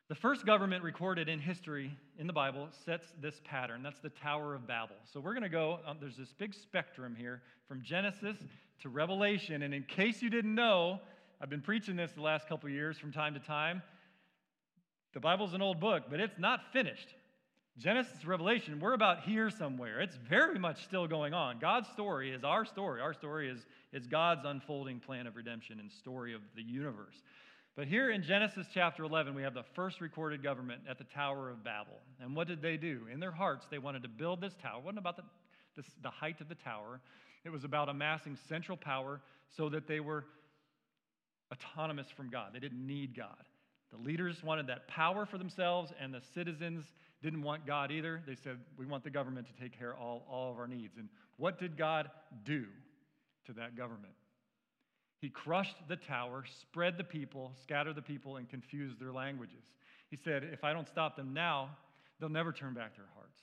The 0.09 0.16
first 0.16 0.44
government 0.44 0.83
recorded 0.83 1.29
in 1.29 1.38
history 1.38 1.96
in 2.18 2.27
the 2.27 2.33
Bible 2.33 2.66
sets 2.85 3.07
this 3.22 3.40
pattern. 3.44 3.85
That's 3.85 4.00
the 4.00 4.11
Tower 4.11 4.57
of 4.57 4.66
Babel. 4.66 4.96
So 5.12 5.20
we're 5.20 5.35
going 5.35 5.44
to 5.44 5.48
go, 5.48 5.79
um, 5.87 5.98
there's 6.00 6.16
this 6.16 6.33
big 6.37 6.53
spectrum 6.53 7.14
here 7.16 7.42
from 7.68 7.81
Genesis 7.81 8.38
to 8.83 8.88
Revelation. 8.88 9.62
And 9.62 9.72
in 9.72 9.85
case 9.85 10.20
you 10.20 10.31
didn't 10.31 10.57
know, 10.57 10.98
I've 11.40 11.48
been 11.48 11.62
preaching 11.62 11.94
this 11.94 12.11
the 12.11 12.22
last 12.22 12.48
couple 12.48 12.68
years 12.68 12.98
from 12.98 13.12
time 13.12 13.35
to 13.35 13.40
time. 13.40 13.83
The 15.14 15.20
Bible's 15.20 15.55
an 15.55 15.62
old 15.62 15.81
book, 15.81 16.05
but 16.11 16.20
it's 16.20 16.38
not 16.38 16.61
finished. 16.72 17.14
Genesis 17.79 18.24
Revelation, 18.24 18.79
we're 18.79 18.92
about 18.92 19.22
here 19.22 19.50
somewhere. 19.50 20.00
It's 20.00 20.16
very 20.29 20.59
much 20.59 20.85
still 20.85 21.07
going 21.09 21.35
on. 21.35 21.59
God's 21.59 21.88
story 21.88 22.33
is 22.33 22.44
our 22.44 22.64
story. 22.64 23.00
Our 23.00 23.14
story 23.14 23.50
is, 23.50 23.66
is 23.92 24.07
God's 24.07 24.44
unfolding 24.44 25.00
plan 25.00 25.27
of 25.27 25.35
redemption 25.35 25.81
and 25.81 25.90
story 25.90 26.35
of 26.35 26.40
the 26.55 26.62
universe. 26.62 27.22
But 27.77 27.88
here 27.88 28.11
in 28.11 28.22
Genesis 28.22 28.66
chapter 28.72 29.03
11, 29.03 29.35
we 29.35 29.42
have 29.42 29.55
the 29.55 29.64
first 29.74 30.00
recorded 30.00 30.42
government 30.42 30.83
at 30.88 30.98
the 30.98 31.05
Tower 31.05 31.50
of 31.50 31.64
Babel. 31.64 31.98
And 32.20 32.37
what 32.37 32.46
did 32.46 32.62
they 32.62 32.77
do? 32.77 33.03
In 33.12 33.18
their 33.18 33.33
hearts, 33.33 33.66
they 33.68 33.79
wanted 33.79 34.03
to 34.05 34.09
build 34.09 34.40
this 34.40 34.55
tower. 34.62 34.79
It 34.79 34.85
wasn't 34.85 34.98
about 34.98 35.16
the, 35.16 35.83
the 36.03 36.11
height 36.11 36.40
of 36.40 36.48
the 36.48 36.55
tower, 36.55 37.00
it 37.44 37.50
was 37.50 37.64
about 37.64 37.88
amassing 37.88 38.38
central 38.48 38.77
power 38.77 39.20
so 39.57 39.68
that 39.68 39.87
they 39.87 40.00
were 40.00 40.24
autonomous 41.53 42.07
from 42.16 42.31
God. 42.31 42.50
They 42.53 42.61
didn't 42.61 42.87
need 42.87 43.16
God. 43.16 43.44
The 43.96 44.07
leaders 44.07 44.42
wanted 44.42 44.66
that 44.66 44.88
power 44.88 45.26
for 45.26 45.38
themselves, 45.38 45.92
and 46.00 46.12
the 46.12 46.22
citizens 46.35 46.85
didn't 47.22 47.42
want 47.42 47.66
God 47.66 47.90
either. 47.90 48.22
They 48.26 48.35
said, 48.35 48.59
We 48.76 48.87
want 48.87 49.04
the 49.04 49.11
government 49.11 49.46
to 49.46 49.62
take 49.62 49.78
care 49.78 49.92
of 49.92 50.00
all, 50.00 50.26
all 50.28 50.50
of 50.50 50.59
our 50.59 50.66
needs. 50.66 50.96
And 50.98 51.09
what 51.37 51.59
did 51.59 51.76
God 51.76 52.11
do? 52.44 52.64
to 53.46 53.52
that 53.54 53.76
government. 53.76 54.14
He 55.20 55.30
crushed 55.30 55.76
the 55.88 55.96
tower, 55.96 56.44
spread 56.61 56.98
the 56.98 57.04
people, 57.04 57.52
scattered 57.62 57.96
the 57.96 58.02
people, 58.02 58.37
and 58.37 58.48
confused 58.48 59.00
their 59.00 59.12
languages. 59.12 59.62
He 60.11 60.18
said, 60.22 60.44
If 60.52 60.64
I 60.64 60.72
don't 60.72 60.88
stop 60.88 61.16
them 61.16 61.33
now, 61.33 61.70
they'll 62.20 62.28
never 62.28 62.52
turn 62.52 62.74
back 62.74 62.96
their 62.96 63.07
hearts 63.14 63.38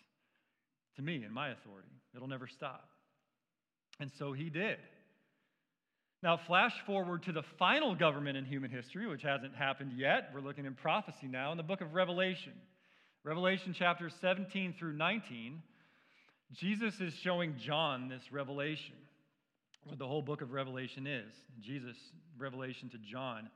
to 0.95 1.01
me 1.01 1.23
and 1.23 1.33
my 1.33 1.49
authority. 1.49 1.89
It'll 2.15 2.27
never 2.27 2.47
stop. 2.47 2.89
And 3.99 4.11
so 4.17 4.33
he 4.33 4.49
did. 4.49 4.77
Now, 6.23 6.37
flash 6.37 6.73
forward 6.85 7.23
to 7.23 7.31
the 7.31 7.41
final 7.57 7.95
government 7.95 8.37
in 8.37 8.45
human 8.45 8.69
history, 8.69 9.07
which 9.07 9.23
hasn't 9.23 9.55
happened 9.55 9.93
yet. 9.95 10.29
We're 10.33 10.41
looking 10.41 10.65
in 10.65 10.75
prophecy 10.75 11.27
now 11.27 11.51
in 11.51 11.57
the 11.57 11.63
book 11.63 11.81
of 11.81 11.95
Revelation. 11.95 12.53
Revelation 13.23 13.73
chapters 13.73 14.13
17 14.21 14.75
through 14.77 14.93
19, 14.93 15.61
Jesus 16.53 16.99
is 17.01 17.13
showing 17.13 17.55
John 17.57 18.07
this 18.07 18.31
revelation, 18.31 18.95
what 19.85 19.97
the 19.97 20.07
whole 20.07 20.21
book 20.21 20.41
of 20.41 20.51
Revelation 20.51 21.07
is. 21.07 21.31
Jesus' 21.59 21.97
revelation 22.37 22.89
to 22.89 22.97
John. 22.99 23.49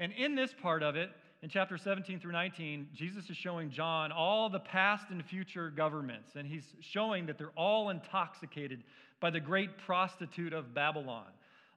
And 0.00 0.12
in 0.12 0.34
this 0.34 0.52
part 0.60 0.82
of 0.82 0.96
it, 0.96 1.10
in 1.42 1.48
chapter 1.48 1.78
17 1.78 2.18
through 2.18 2.32
19, 2.32 2.88
Jesus 2.94 3.30
is 3.30 3.36
showing 3.36 3.70
John 3.70 4.10
all 4.10 4.48
the 4.48 4.58
past 4.58 5.10
and 5.10 5.24
future 5.24 5.70
governments, 5.70 6.30
and 6.34 6.48
he's 6.48 6.74
showing 6.80 7.26
that 7.26 7.38
they're 7.38 7.50
all 7.56 7.90
intoxicated 7.90 8.82
by 9.20 9.30
the 9.30 9.40
great 9.40 9.78
prostitute 9.78 10.52
of 10.52 10.74
Babylon 10.74 11.26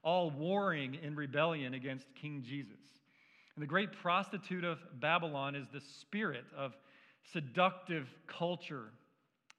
all 0.03 0.31
warring 0.31 0.97
in 1.01 1.15
rebellion 1.15 1.73
against 1.73 2.05
King 2.19 2.43
Jesus. 2.47 2.79
And 3.55 3.63
the 3.63 3.67
great 3.67 3.91
prostitute 4.01 4.63
of 4.63 4.77
Babylon 4.99 5.55
is 5.55 5.67
the 5.71 5.81
spirit 6.01 6.45
of 6.57 6.73
seductive 7.33 8.07
culture 8.27 8.89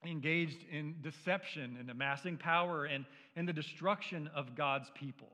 engaged 0.05 0.57
in 0.71 0.95
deception 1.01 1.77
and 1.79 1.89
amassing 1.89 2.37
power 2.37 2.85
and, 2.85 3.05
and 3.35 3.47
the 3.47 3.53
destruction 3.53 4.29
of 4.35 4.55
God's 4.55 4.89
people. 4.95 5.29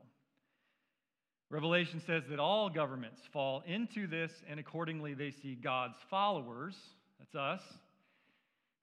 Revelation 1.49 2.01
says 2.05 2.23
that 2.29 2.39
all 2.39 2.69
governments 2.69 3.21
fall 3.33 3.63
into 3.65 4.05
this, 4.05 4.31
and 4.47 4.59
accordingly, 4.59 5.15
they 5.15 5.31
see 5.31 5.55
God's 5.55 5.97
followers, 6.09 6.75
that's 7.17 7.33
us, 7.33 7.61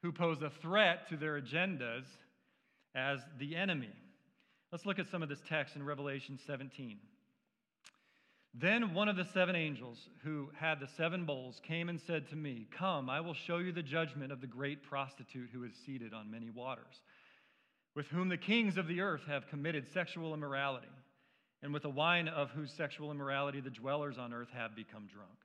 who 0.02 0.10
pose 0.10 0.42
a 0.42 0.50
threat 0.60 1.08
to 1.10 1.16
their 1.16 1.40
agendas 1.40 2.04
as 2.96 3.20
the 3.38 3.54
enemy. 3.54 3.92
Let's 4.72 4.84
look 4.84 4.98
at 4.98 5.08
some 5.08 5.22
of 5.22 5.28
this 5.28 5.42
text 5.48 5.76
in 5.76 5.84
Revelation 5.84 6.38
17. 6.44 6.98
Then 8.58 8.94
one 8.94 9.08
of 9.08 9.16
the 9.16 9.24
seven 9.24 9.54
angels 9.54 10.08
who 10.24 10.48
had 10.58 10.80
the 10.80 10.88
seven 10.96 11.24
bowls 11.24 11.60
came 11.62 11.88
and 11.88 12.00
said 12.00 12.28
to 12.30 12.36
me, 12.36 12.66
Come, 12.70 13.10
I 13.10 13.20
will 13.20 13.34
show 13.34 13.58
you 13.58 13.70
the 13.70 13.82
judgment 13.82 14.32
of 14.32 14.40
the 14.40 14.46
great 14.46 14.82
prostitute 14.82 15.50
who 15.52 15.64
is 15.64 15.72
seated 15.84 16.14
on 16.14 16.30
many 16.30 16.48
waters, 16.48 17.02
with 17.94 18.06
whom 18.06 18.28
the 18.28 18.38
kings 18.38 18.78
of 18.78 18.88
the 18.88 19.02
earth 19.02 19.24
have 19.26 19.48
committed 19.48 19.86
sexual 19.92 20.32
immorality, 20.32 20.88
and 21.62 21.72
with 21.72 21.82
the 21.82 21.90
wine 21.90 22.28
of 22.28 22.50
whose 22.50 22.72
sexual 22.72 23.10
immorality 23.10 23.60
the 23.60 23.70
dwellers 23.70 24.16
on 24.18 24.32
earth 24.32 24.50
have 24.52 24.74
become 24.74 25.06
drunk. 25.06 25.38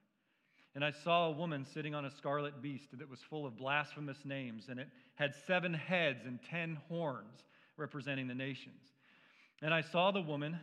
And 0.73 0.85
I 0.85 0.91
saw 0.91 1.27
a 1.27 1.31
woman 1.31 1.65
sitting 1.65 1.93
on 1.93 2.05
a 2.05 2.11
scarlet 2.11 2.61
beast 2.61 2.97
that 2.97 3.09
was 3.09 3.19
full 3.29 3.45
of 3.45 3.57
blasphemous 3.57 4.23
names, 4.23 4.69
and 4.69 4.79
it 4.79 4.87
had 5.15 5.35
seven 5.45 5.73
heads 5.73 6.25
and 6.25 6.39
ten 6.49 6.77
horns, 6.87 7.43
representing 7.75 8.27
the 8.27 8.33
nations. 8.33 8.90
And 9.61 9.73
I 9.73 9.81
saw 9.81 10.11
the 10.11 10.21
woman 10.21 10.59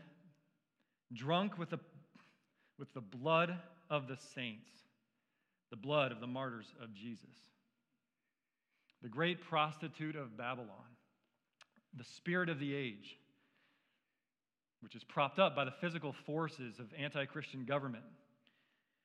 drunk 1.13 1.59
with 1.59 1.71
the, 1.71 1.79
with 2.79 2.93
the 2.95 3.01
blood 3.01 3.57
of 3.91 4.09
the 4.09 4.17
saints, 4.35 4.71
the 5.71 5.77
blood 5.77 6.13
of 6.13 6.21
the 6.21 6.27
martyrs 6.27 6.73
of 6.83 6.95
Jesus. 6.95 7.37
The 9.03 9.09
great 9.09 9.41
prostitute 9.41 10.17
of 10.17 10.37
Babylon, 10.37 10.97
the 11.97 12.05
spirit 12.05 12.49
of 12.49 12.59
the 12.59 12.75
age, 12.75 13.17
which 14.81 14.97
is 14.97 15.05
propped 15.05 15.39
up 15.39 15.55
by 15.55 15.65
the 15.65 15.75
physical 15.81 16.15
forces 16.27 16.81
of 16.81 16.87
anti 16.99 17.25
Christian 17.27 17.65
government, 17.65 18.05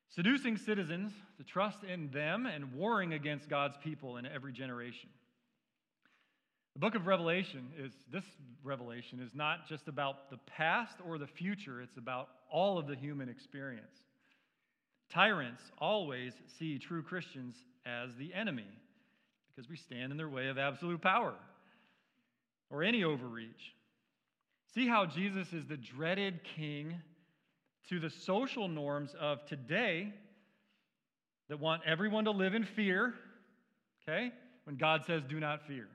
seducing 0.08 0.56
citizens 0.56 1.12
to 1.36 1.44
trust 1.44 1.84
in 1.84 2.10
them 2.10 2.46
and 2.46 2.74
warring 2.74 3.12
against 3.12 3.48
God's 3.48 3.76
people 3.82 4.16
in 4.16 4.26
every 4.26 4.52
generation. 4.52 5.10
The 6.74 6.80
book 6.80 6.96
of 6.96 7.06
Revelation 7.06 7.68
is 7.78 7.92
this 8.12 8.24
revelation 8.64 9.20
is 9.20 9.32
not 9.32 9.68
just 9.68 9.86
about 9.86 10.28
the 10.30 10.38
past 10.38 10.96
or 11.06 11.18
the 11.18 11.26
future, 11.26 11.80
it's 11.80 11.96
about 11.96 12.28
all 12.50 12.78
of 12.78 12.88
the 12.88 12.96
human 12.96 13.28
experience. 13.28 14.00
Tyrants 15.08 15.62
always 15.78 16.32
see 16.58 16.78
true 16.78 17.02
Christians 17.02 17.54
as 17.86 18.16
the 18.16 18.34
enemy 18.34 18.66
because 19.48 19.70
we 19.70 19.76
stand 19.76 20.10
in 20.10 20.18
their 20.18 20.28
way 20.28 20.48
of 20.48 20.58
absolute 20.58 21.00
power 21.00 21.34
or 22.70 22.82
any 22.82 23.04
overreach. 23.04 23.74
See 24.74 24.88
how 24.88 25.06
Jesus 25.06 25.52
is 25.52 25.66
the 25.66 25.76
dreaded 25.76 26.40
king 26.56 26.96
to 27.88 28.00
the 28.00 28.10
social 28.10 28.66
norms 28.66 29.14
of 29.20 29.46
today 29.46 30.12
that 31.48 31.60
want 31.60 31.82
everyone 31.86 32.24
to 32.24 32.32
live 32.32 32.54
in 32.54 32.64
fear, 32.64 33.14
okay? 34.02 34.32
When 34.64 34.76
God 34.76 35.04
says, 35.06 35.22
do 35.28 35.38
not 35.38 35.64
fear. 35.68 35.86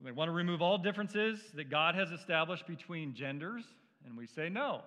They 0.00 0.12
want 0.12 0.28
to 0.28 0.32
remove 0.32 0.62
all 0.62 0.78
differences 0.78 1.40
that 1.54 1.70
God 1.70 1.94
has 1.94 2.10
established 2.10 2.66
between 2.66 3.14
genders, 3.14 3.64
and 4.06 4.16
we 4.16 4.26
say 4.26 4.48
no. 4.48 4.82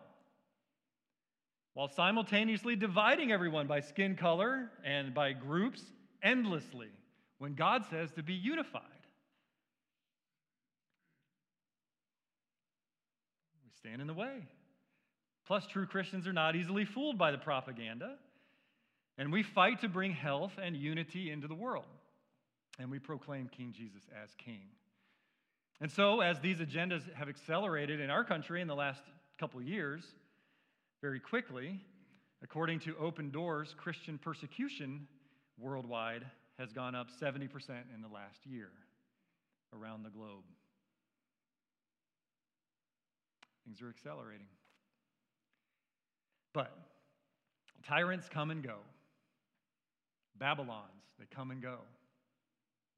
While 1.73 1.89
simultaneously 1.89 2.75
dividing 2.75 3.31
everyone 3.31 3.67
by 3.67 3.81
skin 3.81 4.15
color 4.15 4.69
and 4.85 5.13
by 5.13 5.33
groups 5.33 5.81
endlessly, 6.23 6.89
when 7.39 7.55
God 7.55 7.83
says 7.89 8.11
to 8.13 8.23
be 8.23 8.33
unified. 8.33 8.83
We 13.63 13.71
stand 13.77 14.01
in 14.01 14.07
the 14.07 14.13
way. 14.13 14.43
Plus, 15.45 15.65
true 15.67 15.85
Christians 15.85 16.27
are 16.27 16.33
not 16.33 16.55
easily 16.55 16.85
fooled 16.85 17.17
by 17.17 17.31
the 17.31 17.37
propaganda, 17.37 18.15
and 19.17 19.31
we 19.31 19.43
fight 19.43 19.81
to 19.81 19.89
bring 19.89 20.13
health 20.13 20.53
and 20.61 20.77
unity 20.77 21.31
into 21.31 21.47
the 21.47 21.55
world. 21.55 21.85
And 22.79 22.89
we 22.89 22.99
proclaim 22.99 23.49
King 23.49 23.73
Jesus 23.75 24.03
as 24.23 24.29
King. 24.37 24.61
And 25.81 25.91
so, 25.91 26.21
as 26.21 26.39
these 26.39 26.59
agendas 26.59 27.11
have 27.15 27.27
accelerated 27.27 27.99
in 27.99 28.11
our 28.11 28.23
country 28.23 28.61
in 28.61 28.67
the 28.67 28.75
last 28.75 29.01
couple 29.39 29.59
years, 29.63 30.03
very 31.01 31.19
quickly, 31.19 31.81
according 32.43 32.79
to 32.81 32.95
Open 32.97 33.31
Doors, 33.31 33.73
Christian 33.75 34.19
persecution 34.19 35.07
worldwide 35.59 36.23
has 36.59 36.71
gone 36.71 36.93
up 36.93 37.07
70% 37.09 37.49
in 37.95 38.01
the 38.03 38.07
last 38.07 38.45
year 38.45 38.69
around 39.75 40.03
the 40.03 40.11
globe. 40.11 40.43
Things 43.65 43.81
are 43.81 43.89
accelerating. 43.89 44.47
But 46.53 46.77
tyrants 47.87 48.29
come 48.29 48.51
and 48.51 48.61
go, 48.61 48.75
Babylons, 50.37 51.05
they 51.17 51.25
come 51.33 51.49
and 51.49 51.59
go. 51.59 51.77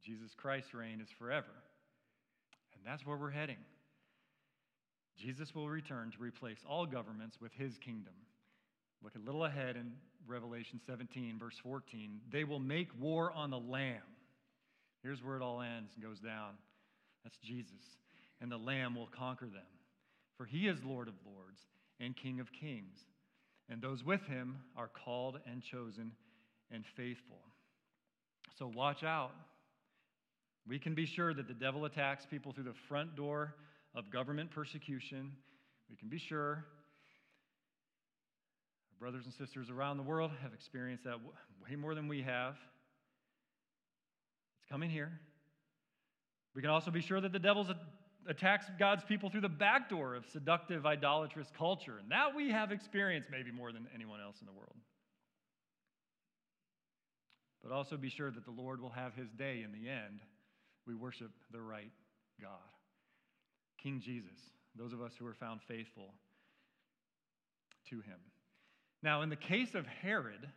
Jesus 0.04 0.34
Christ's 0.36 0.74
reign 0.74 1.00
is 1.02 1.10
forever. 1.18 1.48
And 2.84 2.92
that's 2.92 3.06
where 3.06 3.16
we're 3.16 3.30
heading. 3.30 3.58
Jesus 5.18 5.56
will 5.56 5.70
return 5.70 6.12
to 6.12 6.18
replace 6.22 6.58
all 6.68 6.86
governments 6.86 7.38
with 7.40 7.54
his 7.54 7.78
kingdom. 7.78 8.14
Look 9.02 9.16
a 9.16 9.26
little 9.26 9.46
ahead 9.46 9.78
in 9.78 9.94
Revelation 10.28 10.82
17, 10.86 11.38
verse 11.40 11.56
14. 11.64 12.20
They 12.30 12.44
will 12.44 12.60
make 12.60 12.90
war 13.00 13.32
on 13.32 13.52
the 13.52 13.60
Lamb. 13.60 14.02
Here's 15.02 15.24
where 15.24 15.38
it 15.38 15.42
all 15.42 15.62
ends 15.62 15.92
and 15.96 16.04
goes 16.04 16.20
down. 16.20 16.56
That's 17.24 17.38
Jesus. 17.38 17.72
And 18.42 18.52
the 18.52 18.58
Lamb 18.58 18.96
will 18.96 19.10
conquer 19.18 19.46
them. 19.46 19.62
For 20.38 20.46
he 20.46 20.68
is 20.68 20.84
Lord 20.84 21.08
of 21.08 21.14
lords 21.26 21.62
and 22.02 22.18
King 22.18 22.42
of 22.42 22.52
kings. 22.52 22.98
And 23.70 23.82
those 23.82 24.04
with 24.04 24.24
him 24.24 24.58
are 24.76 24.90
called 24.90 25.40
and 25.50 25.62
chosen 25.64 26.12
and 26.70 26.84
faithful. 26.98 27.40
So 28.58 28.70
watch 28.74 29.04
out. 29.04 29.32
We 30.68 30.80
can 30.80 30.96
be 30.96 31.06
sure 31.06 31.34
that 31.34 31.48
the 31.48 31.54
devil 31.54 31.86
attacks 31.86 32.26
people 32.26 32.54
through 32.54 32.64
the 32.64 32.74
front 32.88 33.16
door 33.16 33.56
of 33.96 34.10
government 34.10 34.52
persecution. 34.52 35.34
We 35.90 35.98
can 35.98 36.08
be 36.08 36.18
sure. 36.18 36.66
Our 38.92 39.00
brothers 39.00 39.26
and 39.26 39.34
sisters 39.34 39.70
around 39.70 39.98
the 39.98 40.04
world 40.04 40.32
have 40.42 40.54
experienced 40.54 41.04
that 41.04 41.18
way 41.18 41.76
more 41.76 41.96
than 41.96 42.08
we 42.08 42.22
have. 42.22 42.56
It's 44.58 44.72
coming 44.72 44.90
here. 44.90 45.12
We 46.56 46.62
can 46.62 46.72
also 46.72 46.92
be 46.92 47.02
sure 47.02 47.20
that 47.20 47.34
the 47.34 47.40
devil 47.40 47.68
attacks 48.30 48.68
God's 48.80 49.04
people 49.04 49.30
through 49.30 49.42
the 49.42 49.50
back 49.50 49.90
door 49.90 50.16
of 50.16 50.26
seductive, 50.32 50.86
idolatrous 50.86 51.52
culture. 51.58 51.98
And 52.00 52.10
that 52.12 52.34
we 52.34 52.52
have 52.52 52.72
experienced 52.72 53.30
maybe 53.30 53.52
more 53.52 53.74
than 53.74 53.88
anyone 53.94 54.22
else 54.22 54.38
in 54.40 54.46
the 54.46 54.54
world. 54.54 54.78
But 57.62 57.74
also 57.74 57.98
be 57.98 58.10
sure 58.10 58.32
that 58.32 58.46
the 58.46 58.52
Lord 58.52 58.80
will 58.80 58.92
have 58.92 59.14
his 59.14 59.30
day 59.32 59.64
in 59.64 59.74
the 59.74 59.90
end 59.90 60.22
we 60.88 60.96
worship 60.96 61.32
the 61.52 61.62
right 61.62 61.92
God. 62.42 62.50
King 63.82 64.02
Jesus, 64.04 64.38
those 64.78 64.94
of 64.94 65.02
us 65.02 65.12
who 65.18 65.26
are 65.28 65.34
found 65.34 65.62
faithful 65.68 66.14
to 67.90 67.96
him. 67.98 68.20
Now, 69.02 69.22
in 69.22 69.30
the 69.30 69.36
case 69.36 69.76
of 69.76 69.86
Herod, 69.86 70.48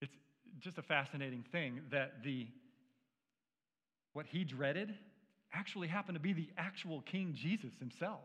it's 0.00 0.16
just 0.58 0.78
a 0.78 0.82
fascinating 0.82 1.44
thing 1.52 1.80
that 1.90 2.24
the 2.24 2.48
what 4.12 4.26
he 4.26 4.42
dreaded 4.42 4.92
actually 5.52 5.88
happened 5.88 6.16
to 6.16 6.20
be 6.20 6.32
the 6.32 6.48
actual 6.58 7.00
King 7.02 7.34
Jesus 7.36 7.72
himself, 7.78 8.20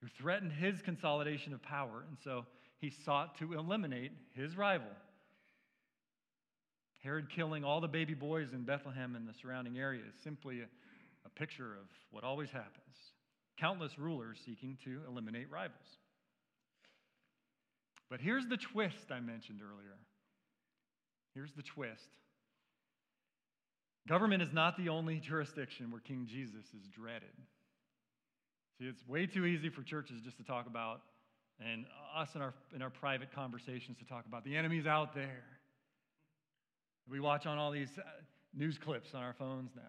who 0.00 0.08
threatened 0.18 0.52
his 0.52 0.80
consolidation 0.82 1.52
of 1.52 1.62
power. 1.62 2.04
And 2.08 2.16
so 2.22 2.46
he 2.78 2.90
sought 3.04 3.38
to 3.38 3.54
eliminate 3.54 4.12
his 4.34 4.56
rival. 4.56 4.88
Herod 7.02 7.28
killing 7.30 7.64
all 7.64 7.80
the 7.80 7.88
baby 7.88 8.14
boys 8.14 8.52
in 8.52 8.62
Bethlehem 8.62 9.16
and 9.16 9.28
the 9.28 9.34
surrounding 9.40 9.78
area 9.78 10.02
is 10.08 10.14
simply 10.22 10.60
a, 10.60 10.66
a 11.26 11.28
picture 11.30 11.72
of 11.72 11.86
what 12.10 12.24
always 12.24 12.50
happens 12.50 12.78
countless 13.58 13.96
rulers 13.98 14.38
seeking 14.44 14.76
to 14.84 15.00
eliminate 15.06 15.48
rivals. 15.50 15.98
But 18.10 18.20
here's 18.20 18.46
the 18.46 18.56
twist 18.56 19.10
I 19.10 19.20
mentioned 19.20 19.60
earlier. 19.62 19.96
Here's 21.34 21.52
the 21.52 21.62
twist 21.62 22.08
government 24.08 24.42
is 24.42 24.52
not 24.52 24.76
the 24.76 24.88
only 24.88 25.20
jurisdiction 25.20 25.90
where 25.90 26.00
King 26.00 26.26
Jesus 26.28 26.66
is 26.74 26.88
dreaded. 26.88 27.30
See, 28.78 28.86
it's 28.86 29.06
way 29.06 29.26
too 29.26 29.46
easy 29.46 29.68
for 29.68 29.82
churches 29.82 30.20
just 30.24 30.38
to 30.38 30.42
talk 30.42 30.66
about, 30.66 31.02
and 31.60 31.84
us 32.16 32.34
in 32.34 32.42
our, 32.42 32.52
in 32.74 32.82
our 32.82 32.90
private 32.90 33.32
conversations 33.32 33.96
to 33.98 34.04
talk 34.04 34.26
about 34.26 34.44
the 34.44 34.56
enemy's 34.56 34.86
out 34.86 35.14
there. 35.14 35.44
We 37.08 37.20
watch 37.20 37.46
on 37.46 37.58
all 37.58 37.70
these 37.70 37.90
uh, 37.98 38.02
news 38.54 38.78
clips 38.78 39.10
on 39.14 39.22
our 39.22 39.34
phones 39.34 39.70
now. 39.74 39.82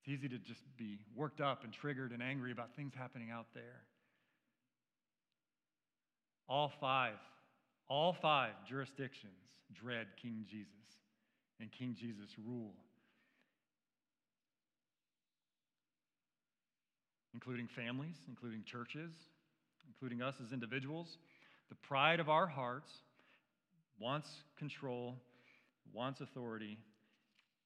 It's 0.00 0.08
easy 0.08 0.28
to 0.28 0.38
just 0.38 0.62
be 0.76 0.98
worked 1.14 1.40
up 1.40 1.64
and 1.64 1.72
triggered 1.72 2.12
and 2.12 2.22
angry 2.22 2.50
about 2.50 2.74
things 2.74 2.92
happening 2.96 3.30
out 3.30 3.46
there. 3.54 3.82
All 6.48 6.72
five, 6.80 7.14
all 7.88 8.16
five 8.20 8.52
jurisdictions 8.68 9.32
dread 9.72 10.08
King 10.20 10.44
Jesus 10.50 10.66
and 11.60 11.70
King 11.70 11.96
Jesus' 11.98 12.34
rule, 12.44 12.74
including 17.32 17.68
families, 17.68 18.16
including 18.28 18.64
churches, 18.64 19.12
including 19.86 20.20
us 20.20 20.34
as 20.44 20.52
individuals. 20.52 21.18
The 21.68 21.76
pride 21.76 22.20
of 22.20 22.28
our 22.28 22.46
hearts 22.46 22.90
wants 23.98 24.28
control, 24.58 25.16
wants 25.92 26.20
authority, 26.20 26.78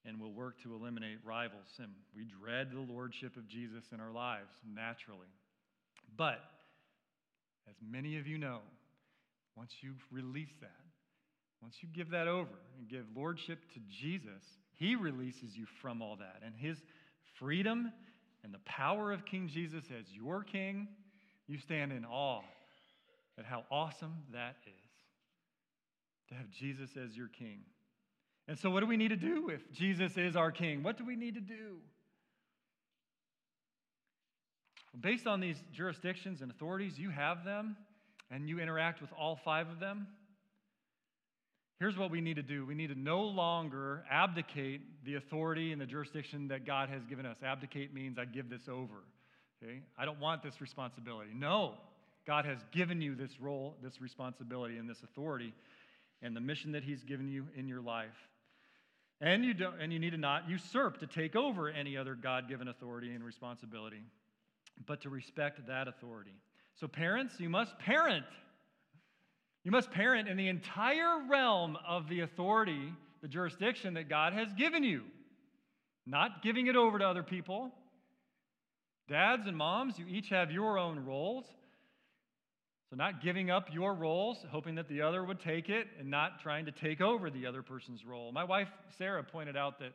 and 0.05 0.21
will 0.21 0.33
work 0.33 0.61
to 0.63 0.75
eliminate 0.75 1.19
rivals. 1.25 1.79
And 1.79 1.89
we 2.15 2.25
dread 2.25 2.71
the 2.73 2.81
lordship 2.81 3.37
of 3.37 3.49
Jesus 3.49 3.85
in 3.93 4.01
our 4.01 4.13
lives 4.13 4.53
naturally. 4.75 5.27
But, 6.17 6.41
as 7.69 7.75
many 7.87 8.19
of 8.19 8.27
you 8.27 8.39
know, 8.39 8.61
once 9.57 9.73
you 9.81 9.95
release 10.13 10.55
that, 10.61 10.71
once 11.63 11.77
you 11.81 11.89
give 11.93 12.11
that 12.11 12.29
over 12.29 12.51
and 12.79 12.89
give 12.89 13.05
lordship 13.17 13.59
to 13.75 13.81
Jesus, 13.91 14.43
he 14.79 14.95
releases 14.95 15.57
you 15.57 15.67
from 15.81 16.03
all 16.03 16.17
that. 16.17 16.43
And 16.45 16.55
his 16.55 16.79
freedom 17.39 17.91
and 18.45 18.55
the 18.55 18.61
power 18.65 19.13
of 19.13 19.25
King 19.25 19.49
Jesus 19.53 19.85
as 19.99 20.05
your 20.13 20.45
king, 20.45 20.87
you 21.49 21.59
stand 21.59 21.93
in 21.93 22.05
awe 22.05 22.43
at 23.39 23.45
how 23.45 23.65
awesome 23.71 24.15
that 24.33 24.57
is 24.67 24.86
to 26.29 26.35
have 26.35 26.51
Jesus 26.51 26.91
as 26.97 27.17
your 27.17 27.29
king. 27.29 27.61
And 28.49 28.59
so, 28.59 28.71
what 28.71 28.81
do 28.81 28.87
we 28.87 28.97
need 28.97 29.09
to 29.09 29.17
do 29.17 29.49
if 29.49 29.61
Jesus 29.73 30.17
is 30.17 30.37
our 30.37 30.53
king? 30.53 30.83
What 30.83 30.99
do 30.99 31.05
we 31.05 31.17
need 31.17 31.35
to 31.35 31.41
do? 31.41 31.79
Based 35.01 35.27
on 35.27 35.41
these 35.41 35.57
jurisdictions 35.73 36.41
and 36.41 36.51
authorities, 36.51 36.99
you 36.99 37.11
have 37.11 37.45
them 37.45 37.77
and 38.31 38.49
you 38.49 38.61
interact 38.61 39.01
with 39.01 39.11
all 39.13 39.37
five 39.45 39.69
of 39.69 39.79
them. 39.79 40.07
Here's 41.79 41.99
what 41.99 42.11
we 42.11 42.23
need 42.23 42.37
to 42.37 42.43
do 42.43 42.65
we 42.65 42.75
need 42.75 42.89
to 42.89 42.99
no 42.99 43.23
longer 43.23 44.05
abdicate 44.11 45.05
the 45.05 45.17
authority 45.17 45.73
and 45.73 45.81
the 45.81 45.87
jurisdiction 45.87 46.49
that 46.49 46.65
God 46.65 46.89
has 46.89 47.05
given 47.05 47.27
us. 47.27 47.37
Abdicate 47.43 47.93
means 47.93 48.19
I 48.19 48.25
give 48.25 48.49
this 48.49 48.69
over. 48.69 49.05
Okay? 49.63 49.81
I 49.99 50.05
don't 50.05 50.21
want 50.21 50.43
this 50.43 50.61
responsibility. 50.61 51.31
No, 51.35 51.75
God 52.27 52.45
has 52.45 52.59
given 52.73 53.01
you 53.01 53.15
this 53.15 53.41
role, 53.41 53.77
this 53.83 54.01
responsibility, 54.01 54.79
and 54.79 54.89
this 54.89 55.03
authority, 55.03 55.53
and 56.23 56.37
the 56.37 56.41
mission 56.41 56.73
that 56.73 56.85
He's 56.85 57.05
given 57.05 57.29
you 57.29 57.47
in 57.57 57.69
your 57.69 57.81
life. 57.81 58.29
And 59.21 59.45
you, 59.45 59.55
don't, 59.55 59.81
and 59.81 59.93
you 59.93 59.99
need 59.99 60.11
to 60.11 60.19
not 60.19 60.49
usurp 60.49 60.99
to 61.01 61.07
take 61.07 61.37
over 61.37 61.71
any 61.71 61.97
other 61.97 62.15
God 62.15 62.49
given 62.49 62.69
authority 62.69 63.15
and 63.15 63.25
responsibility, 63.25 64.03
but 64.87 65.01
to 65.03 65.11
respect 65.11 65.67
that 65.67 65.89
authority. 65.89 66.35
So, 66.79 66.87
parents, 66.87 67.41
you 67.41 67.49
must 67.49 67.79
parent. 67.79 68.27
You 69.65 69.71
must 69.71 69.91
parent 69.91 70.29
in 70.29 70.37
the 70.37 70.49
entire 70.49 71.27
realm 71.29 71.79
of 71.87 72.09
the 72.09 72.21
authority, 72.21 72.93
the 73.23 73.29
jurisdiction 73.29 73.95
that 73.95 74.09
God 74.09 74.35
has 74.35 74.53
given 74.53 74.85
you, 74.85 75.03
not 76.07 76.43
giving 76.43 76.67
it 76.67 76.77
over 76.77 76.99
to 76.99 77.05
other 77.05 77.23
people. 77.23 77.73
Dads 79.09 79.47
and 79.47 79.57
moms, 79.57 79.99
you 79.99 80.07
each 80.09 80.29
have 80.29 80.51
your 80.51 80.79
own 80.79 81.05
roles. 81.05 81.47
So, 82.91 82.97
not 82.97 83.21
giving 83.21 83.51
up 83.51 83.67
your 83.73 83.95
roles, 83.95 84.39
hoping 84.51 84.77
that 84.77 84.89
the 84.89 85.03
other 85.03 85.25
would 85.25 85.41
take 85.41 85.69
it, 85.69 85.89
and 85.99 86.09
not 86.09 86.41
trying 86.41 86.67
to 86.67 86.73
take 86.73 87.01
over 87.01 87.31
the 87.31 87.47
other 87.47 87.63
person's 87.63 88.05
role. 88.05 88.31
My 88.31 88.45
wife, 88.45 88.69
Sarah, 88.97 89.25
pointed 89.25 89.57
out 89.57 89.81
that 89.81 89.93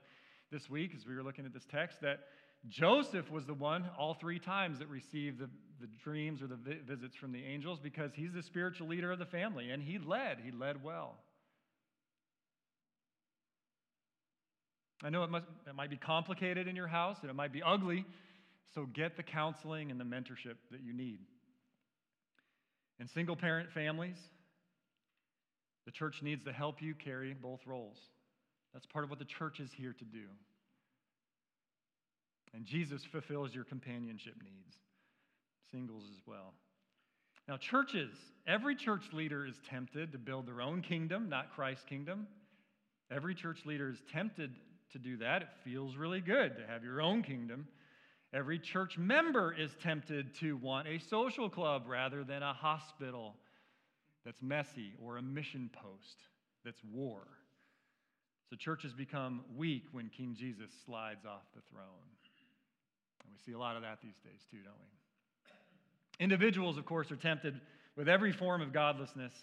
this 0.52 0.70
week, 0.70 0.92
as 0.96 1.06
we 1.06 1.16
were 1.16 1.24
looking 1.24 1.46
at 1.46 1.54
this 1.54 1.66
text, 1.72 2.02
that 2.02 2.20
Joseph 2.68 3.32
was 3.32 3.46
the 3.46 3.54
one 3.54 3.90
all 3.98 4.14
three 4.14 4.40
times 4.40 4.80
that 4.80 4.90
received 4.90 5.40
the, 5.40 5.50
the 5.80 5.88
dreams 6.04 6.42
or 6.42 6.48
the 6.48 6.58
vi- 6.58 6.80
visits 6.86 7.16
from 7.16 7.32
the 7.32 7.44
angels 7.44 7.80
because 7.82 8.12
he's 8.14 8.34
the 8.34 8.44
spiritual 8.44 8.88
leader 8.88 9.12
of 9.12 9.20
the 9.20 9.26
family, 9.26 9.70
and 9.70 9.82
he 9.82 9.98
led. 9.98 10.40
He 10.44 10.52
led 10.52 10.84
well. 10.84 11.16
I 15.04 15.10
know 15.10 15.24
it, 15.24 15.32
must, 15.32 15.46
it 15.68 15.76
might 15.76 15.90
be 15.90 15.98
complicated 15.98 16.68
in 16.68 16.76
your 16.76 16.88
house 16.88 17.18
and 17.22 17.30
it 17.30 17.34
might 17.34 17.52
be 17.52 17.64
ugly, 17.64 18.06
so 18.76 18.86
get 18.86 19.18
the 19.18 19.24
counseling 19.24 19.90
and 19.90 20.00
the 20.00 20.04
mentorship 20.04 20.58
that 20.70 20.82
you 20.84 20.94
need. 20.94 21.20
In 23.02 23.08
single 23.08 23.36
parent 23.36 23.72
families, 23.72 24.18
the 25.86 25.92
church 25.92 26.22
needs 26.22 26.44
to 26.44 26.54
help 26.54 26.84
you 26.84 26.94
carry 26.94 27.34
both 27.34 27.60
roles. 27.66 27.98
That's 28.74 28.86
part 28.86 29.04
of 29.04 29.10
what 29.10 29.18
the 29.18 29.26
church 29.26 29.60
is 29.60 29.72
here 29.76 29.96
to 29.98 30.06
do. 30.06 30.26
And 32.54 32.64
Jesus 32.64 33.02
fulfills 33.12 33.56
your 33.56 33.64
companionship 33.64 34.36
needs, 34.44 34.76
singles 35.72 36.04
as 36.12 36.22
well. 36.28 36.54
Now, 37.48 37.58
churches, 37.58 38.12
every 38.48 38.76
church 38.76 39.06
leader 39.14 39.48
is 39.48 39.56
tempted 39.68 40.12
to 40.12 40.20
build 40.20 40.46
their 40.46 40.62
own 40.62 40.84
kingdom, 40.84 41.28
not 41.28 41.56
Christ's 41.56 41.86
kingdom. 41.86 42.28
Every 43.10 43.34
church 43.34 43.66
leader 43.66 43.90
is 43.90 43.98
tempted 44.14 44.52
to 44.92 45.00
do 45.00 45.18
that. 45.18 45.42
It 45.42 45.48
feels 45.64 45.96
really 45.96 46.22
good 46.22 46.56
to 46.56 46.68
have 46.72 46.84
your 46.84 47.02
own 47.02 47.24
kingdom. 47.24 47.68
Every 48.34 48.60
church 48.60 48.98
member 48.98 49.54
is 49.54 49.72
tempted 49.82 50.34
to 50.36 50.56
want 50.58 50.88
a 50.88 51.00
social 51.00 51.50
club 51.50 51.84
rather 51.88 52.24
than 52.24 52.44
a 52.44 52.54
hospital 52.54 53.36
that's 54.26 54.42
messy 54.42 54.94
or 55.04 55.18
a 55.18 55.22
mission 55.22 55.70
post 55.74 56.18
that's 56.64 56.82
war. 56.94 57.28
So 58.50 58.56
churches 58.56 58.94
become 58.94 59.42
weak 59.56 59.84
when 59.92 60.10
King 60.10 60.36
Jesus 60.38 60.72
slides 60.86 61.26
off 61.26 61.44
the 61.56 61.62
throne. 61.72 61.86
And 63.24 63.32
we 63.32 63.40
see 63.46 63.54
a 63.54 63.60
lot 63.60 63.76
of 63.76 63.82
that 63.82 64.00
these 64.02 64.18
days 64.24 64.42
too, 64.50 64.58
don't 64.64 64.74
we? 64.80 66.24
Individuals, 66.24 66.78
of 66.78 66.86
course, 66.86 67.12
are 67.12 67.18
tempted 67.18 67.60
with 67.98 68.08
every 68.08 68.32
form 68.32 68.62
of 68.62 68.72
godlessness 68.72 69.34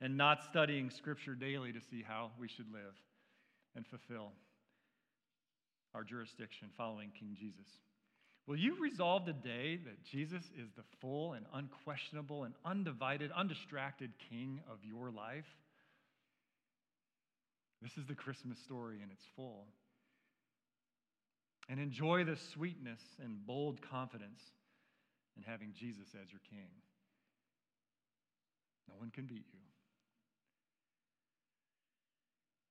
and 0.00 0.16
not 0.16 0.42
studying 0.44 0.90
Scripture 0.90 1.34
daily 1.34 1.72
to 1.72 1.80
see 1.80 2.02
how 2.06 2.30
we 2.38 2.48
should 2.48 2.70
live 2.72 2.94
and 3.74 3.86
fulfill 3.86 4.32
our 5.94 6.04
jurisdiction 6.04 6.68
following 6.76 7.10
King 7.18 7.36
Jesus. 7.38 7.68
Will 8.46 8.56
you 8.56 8.76
resolve 8.82 9.24
today 9.24 9.78
that 9.84 10.02
Jesus 10.04 10.42
is 10.58 10.68
the 10.76 10.82
full 11.00 11.34
and 11.34 11.46
unquestionable 11.54 12.44
and 12.44 12.54
undivided, 12.64 13.30
undistracted 13.36 14.10
King 14.28 14.60
of 14.70 14.78
your 14.84 15.10
life? 15.10 15.46
This 17.80 17.96
is 17.96 18.06
the 18.06 18.14
Christmas 18.14 18.58
story 18.58 18.96
in 19.02 19.10
its 19.10 19.24
full. 19.36 19.66
And 21.68 21.78
enjoy 21.78 22.24
the 22.24 22.36
sweetness 22.36 23.00
and 23.22 23.46
bold 23.46 23.80
confidence 23.88 24.40
in 25.36 25.44
having 25.44 25.72
Jesus 25.72 26.08
as 26.20 26.30
your 26.30 26.40
King. 26.50 26.68
No 28.88 28.94
one 28.98 29.10
can 29.10 29.26
beat 29.26 29.46
you. 29.52 29.60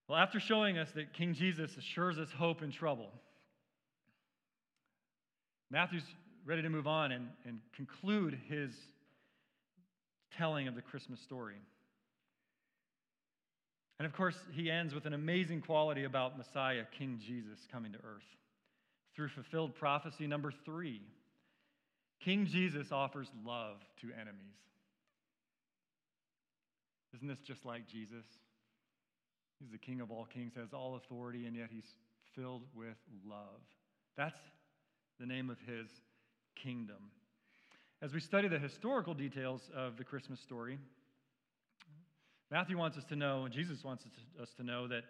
Well, 0.08 0.20
after 0.20 0.42
showing 0.42 0.78
us 0.78 0.92
that 0.96 1.14
King 1.14 1.34
Jesus 1.34 1.78
assures 1.78 2.20
us 2.20 2.28
hope 2.38 2.62
in 2.62 2.72
trouble, 2.72 3.12
Matthew's 5.72 6.04
ready 6.46 6.62
to 6.62 6.70
move 6.70 6.86
on 6.86 7.14
and, 7.14 7.28
and 7.46 7.60
conclude 7.76 8.38
his 8.50 8.72
telling 10.38 10.68
of 10.68 10.76
the 10.76 10.82
Christmas 10.82 11.20
story. 11.22 11.56
And 14.00 14.06
of 14.06 14.14
course, 14.14 14.36
he 14.52 14.70
ends 14.70 14.94
with 14.94 15.06
an 15.06 15.14
amazing 15.14 15.62
quality 15.62 16.04
about 16.04 16.38
Messiah, 16.38 16.84
King 16.98 17.22
Jesus, 17.26 17.60
coming 17.72 17.94
to 17.94 18.00
earth. 18.00 18.24
Through 19.16 19.30
fulfilled 19.30 19.76
prophecy 19.76 20.28
number 20.28 20.52
three, 20.66 21.02
King 22.24 22.48
Jesus 22.48 22.88
offers 22.92 23.28
love 23.46 23.78
to 24.02 24.08
enemies. 24.14 24.58
Isn't 27.16 27.28
this 27.28 27.40
just 27.46 27.66
like 27.66 27.88
Jesus? 27.88 28.26
He's 29.60 29.72
the 29.72 29.78
King 29.78 30.02
of 30.02 30.12
all 30.12 30.26
kings, 30.26 30.54
has 30.56 30.74
all 30.74 30.96
authority, 30.96 31.46
and 31.46 31.56
yet 31.56 31.70
he's 31.72 31.86
filled 32.36 32.64
with 32.76 32.98
love. 33.28 33.62
That's 34.18 34.38
the 35.22 35.28
name 35.28 35.52
of 35.52 35.58
his 35.68 35.88
kingdom. 36.64 36.98
As 38.02 38.12
we 38.12 38.20
study 38.20 38.48
the 38.48 38.58
historical 38.58 39.14
details 39.14 39.62
of 39.78 39.96
the 39.98 40.04
Christmas 40.04 40.40
story, 40.40 40.80
Matthew 42.50 42.76
wants 42.76 42.98
us 42.98 43.04
to 43.10 43.16
know, 43.16 43.46
and 43.46 43.54
Jesus 43.54 43.84
wants 43.84 44.04
us 44.42 44.50
to 44.58 44.64
know, 44.64 44.88
that 44.88 45.04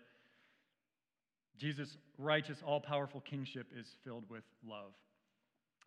Jesus' 1.57 1.95
righteous, 2.18 2.57
all 2.66 2.82
powerful 2.82 3.22
kingship 3.22 3.68
is 3.74 3.88
filled 4.03 4.30
with 4.30 4.43
love. 4.68 4.91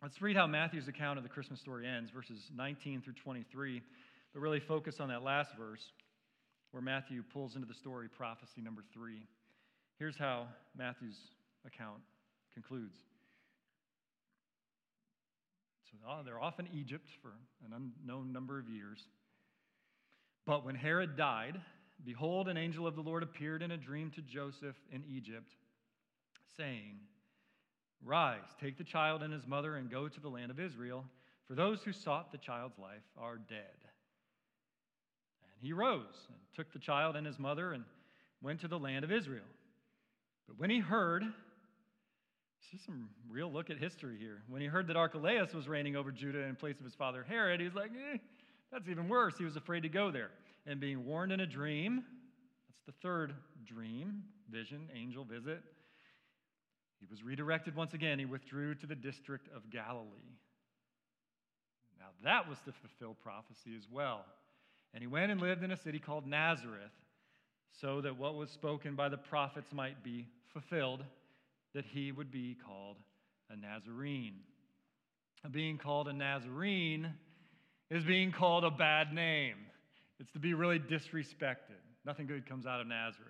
Let's 0.01 0.19
read 0.21 0.35
how 0.35 0.47
Matthew's 0.47 0.87
account 0.87 1.19
of 1.19 1.23
the 1.23 1.29
Christmas 1.29 1.59
story 1.59 1.87
ends, 1.87 2.09
verses 2.09 2.39
19 2.55 3.03
through 3.03 3.13
23, 3.23 3.83
but 4.33 4.39
really 4.39 4.59
focus 4.59 4.95
on 4.99 5.09
that 5.09 5.21
last 5.21 5.51
verse 5.55 5.83
where 6.71 6.81
Matthew 6.81 7.21
pulls 7.31 7.55
into 7.55 7.67
the 7.67 7.75
story 7.75 8.09
prophecy 8.09 8.61
number 8.63 8.81
three. 8.91 9.27
Here's 9.99 10.17
how 10.17 10.47
Matthew's 10.75 11.19
account 11.65 12.01
concludes. 12.55 12.97
So 15.91 15.97
ah, 16.07 16.23
they're 16.23 16.41
off 16.41 16.59
in 16.59 16.67
Egypt 16.73 17.07
for 17.21 17.33
an 17.65 17.73
unknown 17.73 18.33
number 18.33 18.59
of 18.59 18.69
years. 18.69 18.99
But 20.45 20.65
when 20.65 20.75
Herod 20.75 21.15
died, 21.15 21.59
behold, 22.03 22.47
an 22.47 22.57
angel 22.57 22.87
of 22.87 22.95
the 22.95 23.01
Lord 23.01 23.23
appeared 23.23 23.61
in 23.61 23.71
a 23.71 23.77
dream 23.77 24.11
to 24.11 24.21
Joseph 24.21 24.75
in 24.91 25.03
Egypt, 25.07 25.51
saying, 26.57 26.99
Rise, 28.03 28.43
take 28.59 28.77
the 28.77 28.83
child 28.83 29.23
and 29.23 29.33
his 29.33 29.47
mother, 29.47 29.75
and 29.75 29.89
go 29.89 30.07
to 30.07 30.19
the 30.19 30.29
land 30.29 30.51
of 30.51 30.59
Israel, 30.59 31.05
for 31.47 31.55
those 31.55 31.81
who 31.83 31.93
sought 31.93 32.31
the 32.31 32.37
child's 32.37 32.77
life 32.77 33.03
are 33.17 33.37
dead. 33.37 33.77
And 35.43 35.61
he 35.61 35.73
rose 35.73 36.27
and 36.27 36.37
took 36.55 36.71
the 36.73 36.79
child 36.79 37.15
and 37.15 37.25
his 37.25 37.39
mother 37.39 37.73
and 37.73 37.83
went 38.41 38.61
to 38.61 38.67
the 38.67 38.79
land 38.79 39.03
of 39.03 39.11
Israel. 39.11 39.45
But 40.47 40.59
when 40.59 40.69
he 40.69 40.79
heard, 40.79 41.23
this 42.71 42.79
is 42.79 42.85
some 42.85 43.09
real 43.29 43.51
look 43.51 43.69
at 43.69 43.77
history 43.77 44.17
here. 44.19 44.41
When 44.49 44.61
he 44.61 44.67
heard 44.67 44.87
that 44.87 44.95
Archelaus 44.95 45.53
was 45.53 45.67
reigning 45.67 45.95
over 45.95 46.11
Judah 46.11 46.43
in 46.43 46.55
place 46.55 46.79
of 46.79 46.85
his 46.85 46.95
father 46.95 47.23
Herod, 47.23 47.59
he 47.59 47.65
was 47.65 47.75
like, 47.75 47.91
eh, 47.91 48.17
that's 48.71 48.89
even 48.89 49.07
worse. 49.07 49.37
He 49.37 49.45
was 49.45 49.55
afraid 49.55 49.83
to 49.83 49.89
go 49.89 50.11
there. 50.11 50.31
And 50.65 50.79
being 50.79 51.05
warned 51.05 51.31
in 51.31 51.41
a 51.41 51.45
dream, 51.45 52.03
that's 52.67 52.81
the 52.85 53.07
third 53.07 53.33
dream, 53.65 54.23
vision, 54.49 54.89
angel 54.95 55.23
visit, 55.23 55.61
he 56.99 57.05
was 57.09 57.23
redirected 57.23 57.75
once 57.75 57.93
again. 57.93 58.17
He 58.17 58.25
withdrew 58.25 58.75
to 58.75 58.87
the 58.87 58.95
district 58.95 59.47
of 59.55 59.69
Galilee. 59.69 60.07
Now, 61.99 62.07
that 62.23 62.49
was 62.49 62.57
to 62.65 62.71
fulfill 62.71 63.15
prophecy 63.21 63.75
as 63.77 63.87
well. 63.91 64.25
And 64.93 65.01
he 65.01 65.07
went 65.07 65.31
and 65.31 65.39
lived 65.39 65.63
in 65.63 65.71
a 65.71 65.77
city 65.77 65.99
called 65.99 66.25
Nazareth, 66.25 66.91
so 67.79 68.01
that 68.01 68.17
what 68.17 68.35
was 68.35 68.49
spoken 68.49 68.95
by 68.95 69.09
the 69.09 69.17
prophets 69.17 69.73
might 69.73 70.03
be 70.03 70.27
fulfilled, 70.53 71.03
that 71.75 71.85
he 71.85 72.11
would 72.11 72.31
be 72.31 72.57
called 72.65 72.97
a 73.51 73.55
Nazarene. 73.55 74.39
Being 75.51 75.77
called 75.77 76.07
a 76.07 76.13
Nazarene 76.13 77.13
is 77.91 78.03
being 78.03 78.31
called 78.31 78.63
a 78.63 78.71
bad 78.71 79.13
name. 79.13 79.57
It's 80.19 80.31
to 80.31 80.39
be 80.39 80.55
really 80.55 80.79
disrespected. 80.79 81.83
Nothing 82.05 82.25
good 82.25 82.49
comes 82.49 82.65
out 82.65 82.81
of 82.81 82.87
Nazareth. 82.87 83.29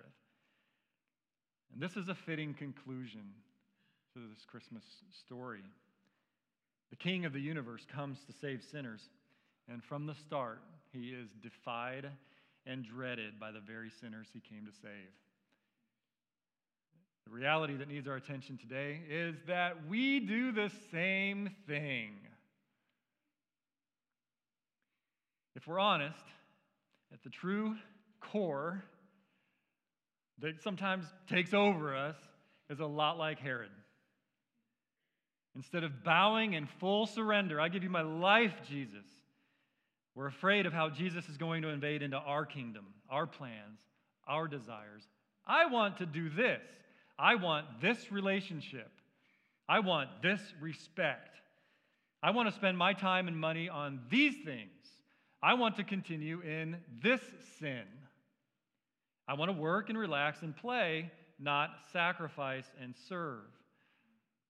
And 1.72 1.82
this 1.82 1.96
is 1.96 2.08
a 2.08 2.14
fitting 2.14 2.54
conclusion 2.54 3.22
to 4.14 4.20
this 4.30 4.46
Christmas 4.46 4.84
story. 5.26 5.62
The 6.90 6.96
King 6.96 7.26
of 7.26 7.32
the 7.32 7.40
universe 7.40 7.84
comes 7.92 8.18
to 8.26 8.32
save 8.40 8.62
sinners, 8.70 9.02
and 9.68 9.82
from 9.82 10.06
the 10.06 10.14
start, 10.14 10.62
he 10.92 11.08
is 11.08 11.28
defied 11.42 12.08
and 12.64 12.84
dreaded 12.84 13.38
by 13.40 13.50
the 13.50 13.60
very 13.60 13.90
sinners 14.00 14.28
he 14.32 14.40
came 14.40 14.64
to 14.64 14.72
save. 14.80 15.10
The 17.26 17.32
reality 17.32 17.76
that 17.76 17.88
needs 17.88 18.06
our 18.06 18.16
attention 18.16 18.56
today 18.56 19.00
is 19.10 19.34
that 19.48 19.86
we 19.88 20.20
do 20.20 20.52
the 20.52 20.70
same 20.92 21.50
thing. 21.66 22.12
If 25.56 25.66
we're 25.66 25.80
honest, 25.80 26.22
at 27.12 27.22
the 27.24 27.30
true 27.30 27.74
core 28.20 28.84
that 30.38 30.62
sometimes 30.62 31.06
takes 31.28 31.54
over 31.54 31.96
us 31.96 32.16
is 32.70 32.80
a 32.80 32.86
lot 32.86 33.18
like 33.18 33.40
Herod. 33.40 33.70
Instead 35.56 35.82
of 35.82 36.04
bowing 36.04 36.52
in 36.52 36.66
full 36.78 37.06
surrender, 37.06 37.60
I 37.60 37.68
give 37.68 37.82
you 37.82 37.90
my 37.90 38.02
life, 38.02 38.54
Jesus. 38.68 39.06
We're 40.14 40.26
afraid 40.26 40.66
of 40.66 40.72
how 40.72 40.90
Jesus 40.90 41.28
is 41.28 41.36
going 41.36 41.62
to 41.62 41.68
invade 41.68 42.02
into 42.02 42.18
our 42.18 42.44
kingdom, 42.44 42.86
our 43.08 43.26
plans, 43.26 43.80
our 44.28 44.46
desires. 44.46 45.02
I 45.46 45.66
want 45.66 45.96
to 45.98 46.06
do 46.06 46.28
this. 46.28 46.60
I 47.18 47.36
want 47.36 47.80
this 47.80 48.12
relationship. 48.12 48.90
I 49.68 49.80
want 49.80 50.08
this 50.22 50.40
respect. 50.60 51.36
I 52.22 52.30
want 52.30 52.48
to 52.48 52.54
spend 52.54 52.76
my 52.76 52.92
time 52.92 53.28
and 53.28 53.38
money 53.38 53.68
on 53.68 54.00
these 54.10 54.34
things. 54.44 54.70
I 55.42 55.54
want 55.54 55.76
to 55.76 55.84
continue 55.84 56.40
in 56.40 56.76
this 57.02 57.20
sin. 57.58 57.84
I 59.28 59.34
want 59.34 59.50
to 59.50 59.56
work 59.56 59.88
and 59.88 59.98
relax 59.98 60.42
and 60.42 60.56
play, 60.56 61.10
not 61.38 61.70
sacrifice 61.92 62.66
and 62.80 62.94
serve. 63.08 63.44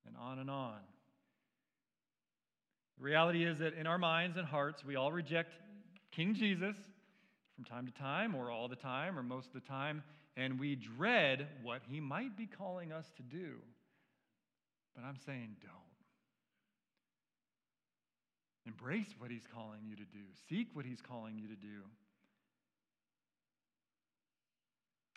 And 0.06 0.16
on 0.16 0.38
and 0.38 0.50
on. 0.50 0.78
The 2.98 3.04
reality 3.04 3.44
is 3.44 3.58
that 3.58 3.74
in 3.74 3.86
our 3.86 3.98
minds 3.98 4.36
and 4.36 4.46
hearts, 4.46 4.84
we 4.84 4.96
all 4.96 5.12
reject 5.12 5.52
King 6.12 6.34
Jesus 6.34 6.76
from 7.54 7.64
time 7.64 7.86
to 7.86 7.92
time, 7.92 8.34
or 8.34 8.50
all 8.50 8.68
the 8.68 8.76
time, 8.76 9.18
or 9.18 9.22
most 9.22 9.48
of 9.48 9.54
the 9.54 9.68
time, 9.68 10.02
and 10.36 10.60
we 10.60 10.76
dread 10.76 11.46
what 11.62 11.82
he 11.88 12.00
might 12.00 12.36
be 12.36 12.46
calling 12.46 12.92
us 12.92 13.06
to 13.16 13.22
do. 13.22 13.54
But 14.94 15.04
I'm 15.04 15.18
saying 15.24 15.56
don't. 15.62 15.72
Embrace 18.66 19.14
what 19.18 19.30
he's 19.30 19.46
calling 19.54 19.80
you 19.84 19.96
to 19.96 20.04
do, 20.04 20.24
seek 20.48 20.68
what 20.74 20.84
he's 20.84 21.00
calling 21.00 21.38
you 21.38 21.48
to 21.48 21.54
do. 21.54 21.82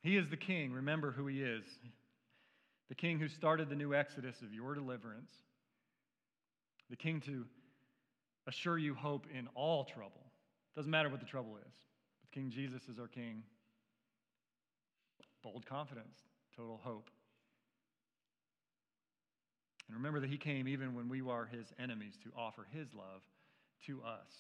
He 0.04 0.16
is 0.16 0.30
the 0.30 0.38
king. 0.38 0.72
Remember 0.72 1.12
who 1.12 1.28
he 1.28 1.42
is 1.42 1.64
the 2.90 2.96
king 2.96 3.20
who 3.20 3.28
started 3.28 3.70
the 3.70 3.76
new 3.76 3.94
exodus 3.94 4.42
of 4.42 4.52
your 4.52 4.74
deliverance, 4.74 5.30
the 6.90 6.96
king 6.96 7.22
to 7.22 7.46
assure 8.48 8.80
you 8.80 8.96
hope 8.96 9.28
in 9.32 9.48
all 9.54 9.86
trouble. 9.86 10.26
Doesn't 10.76 10.90
matter 10.90 11.10
what 11.10 11.20
the 11.20 11.26
trouble 11.26 11.58
is. 11.58 11.74
But 12.22 12.32
King 12.32 12.50
Jesus 12.50 12.82
is 12.90 13.00
our 13.00 13.08
King. 13.08 13.44
Bold 15.44 15.66
confidence, 15.66 16.18
total 16.56 16.80
hope. 16.84 17.10
And 19.88 19.98
remember 19.98 20.20
that 20.20 20.30
He 20.30 20.38
came 20.38 20.68
even 20.68 20.96
when 20.96 21.10
we 21.10 21.22
were 21.22 21.48
His 21.52 21.68
enemies 21.80 22.14
to 22.24 22.32
offer 22.38 22.66
His 22.72 22.88
love 22.94 23.22
to 23.88 24.02
us. 24.04 24.32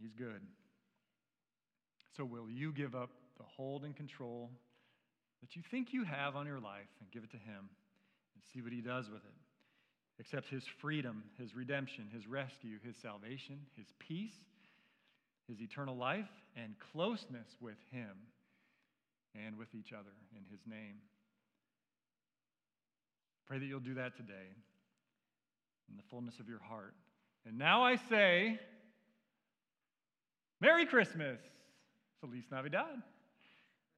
He's 0.00 0.12
good. 0.12 0.40
So, 2.16 2.24
will 2.24 2.50
you 2.50 2.72
give 2.72 2.94
up 2.94 3.10
the 3.38 3.44
hold 3.44 3.84
and 3.84 3.96
control 3.96 4.50
that 5.40 5.56
you 5.56 5.62
think 5.70 5.92
you 5.92 6.04
have 6.04 6.36
on 6.36 6.46
your 6.46 6.60
life 6.60 6.90
and 7.00 7.10
give 7.10 7.24
it 7.24 7.30
to 7.30 7.38
Him 7.38 7.70
and 8.34 8.42
see 8.52 8.60
what 8.60 8.72
He 8.72 8.80
does 8.80 9.08
with 9.08 9.24
it? 9.24 9.42
Accept 10.20 10.48
his 10.48 10.64
freedom, 10.80 11.24
his 11.38 11.54
redemption, 11.54 12.08
his 12.12 12.26
rescue, 12.26 12.78
his 12.84 12.96
salvation, 12.96 13.58
his 13.76 13.86
peace, 13.98 14.36
his 15.48 15.60
eternal 15.60 15.96
life, 15.96 16.28
and 16.56 16.74
closeness 16.92 17.48
with 17.60 17.78
him 17.90 18.10
and 19.34 19.56
with 19.56 19.74
each 19.74 19.92
other 19.92 20.12
in 20.36 20.44
his 20.50 20.60
name. 20.66 20.96
Pray 23.46 23.58
that 23.58 23.66
you'll 23.66 23.80
do 23.80 23.94
that 23.94 24.16
today 24.16 24.54
in 25.90 25.96
the 25.96 26.02
fullness 26.10 26.38
of 26.38 26.48
your 26.48 26.60
heart. 26.60 26.94
And 27.46 27.58
now 27.58 27.82
I 27.82 27.96
say, 27.96 28.58
Merry 30.60 30.86
Christmas! 30.86 31.40
Feliz 32.20 32.44
Navidad! 32.50 33.02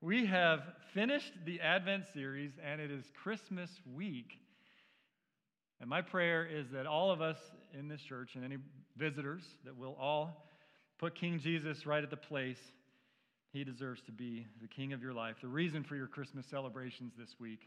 We 0.00 0.26
have 0.26 0.60
finished 0.92 1.32
the 1.44 1.60
Advent 1.60 2.04
series, 2.12 2.52
and 2.64 2.80
it 2.80 2.90
is 2.90 3.04
Christmas 3.22 3.70
week. 3.94 4.38
And 5.80 5.88
my 5.88 6.02
prayer 6.02 6.46
is 6.46 6.70
that 6.70 6.86
all 6.86 7.10
of 7.10 7.20
us 7.20 7.38
in 7.78 7.88
this 7.88 8.00
church 8.00 8.34
and 8.34 8.44
any 8.44 8.56
visitors, 8.96 9.42
that 9.64 9.76
we'll 9.76 9.96
all 10.00 10.46
put 10.98 11.14
King 11.14 11.40
Jesus 11.42 11.86
right 11.86 12.02
at 12.02 12.10
the 12.10 12.16
place 12.16 12.58
he 13.52 13.62
deserves 13.64 14.02
to 14.06 14.12
be, 14.12 14.46
the 14.60 14.68
king 14.68 14.92
of 14.92 15.00
your 15.00 15.12
life, 15.12 15.36
the 15.40 15.48
reason 15.48 15.84
for 15.84 15.94
your 15.94 16.08
Christmas 16.08 16.44
celebrations 16.50 17.12
this 17.16 17.36
week, 17.38 17.60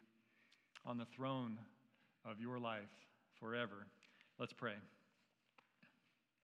on 0.86 0.98
the 0.98 1.08
throne 1.16 1.58
of 2.26 2.40
your 2.42 2.60
life 2.60 2.82
forever. 3.40 3.88
Let's 4.38 4.54
pray. 4.54 4.74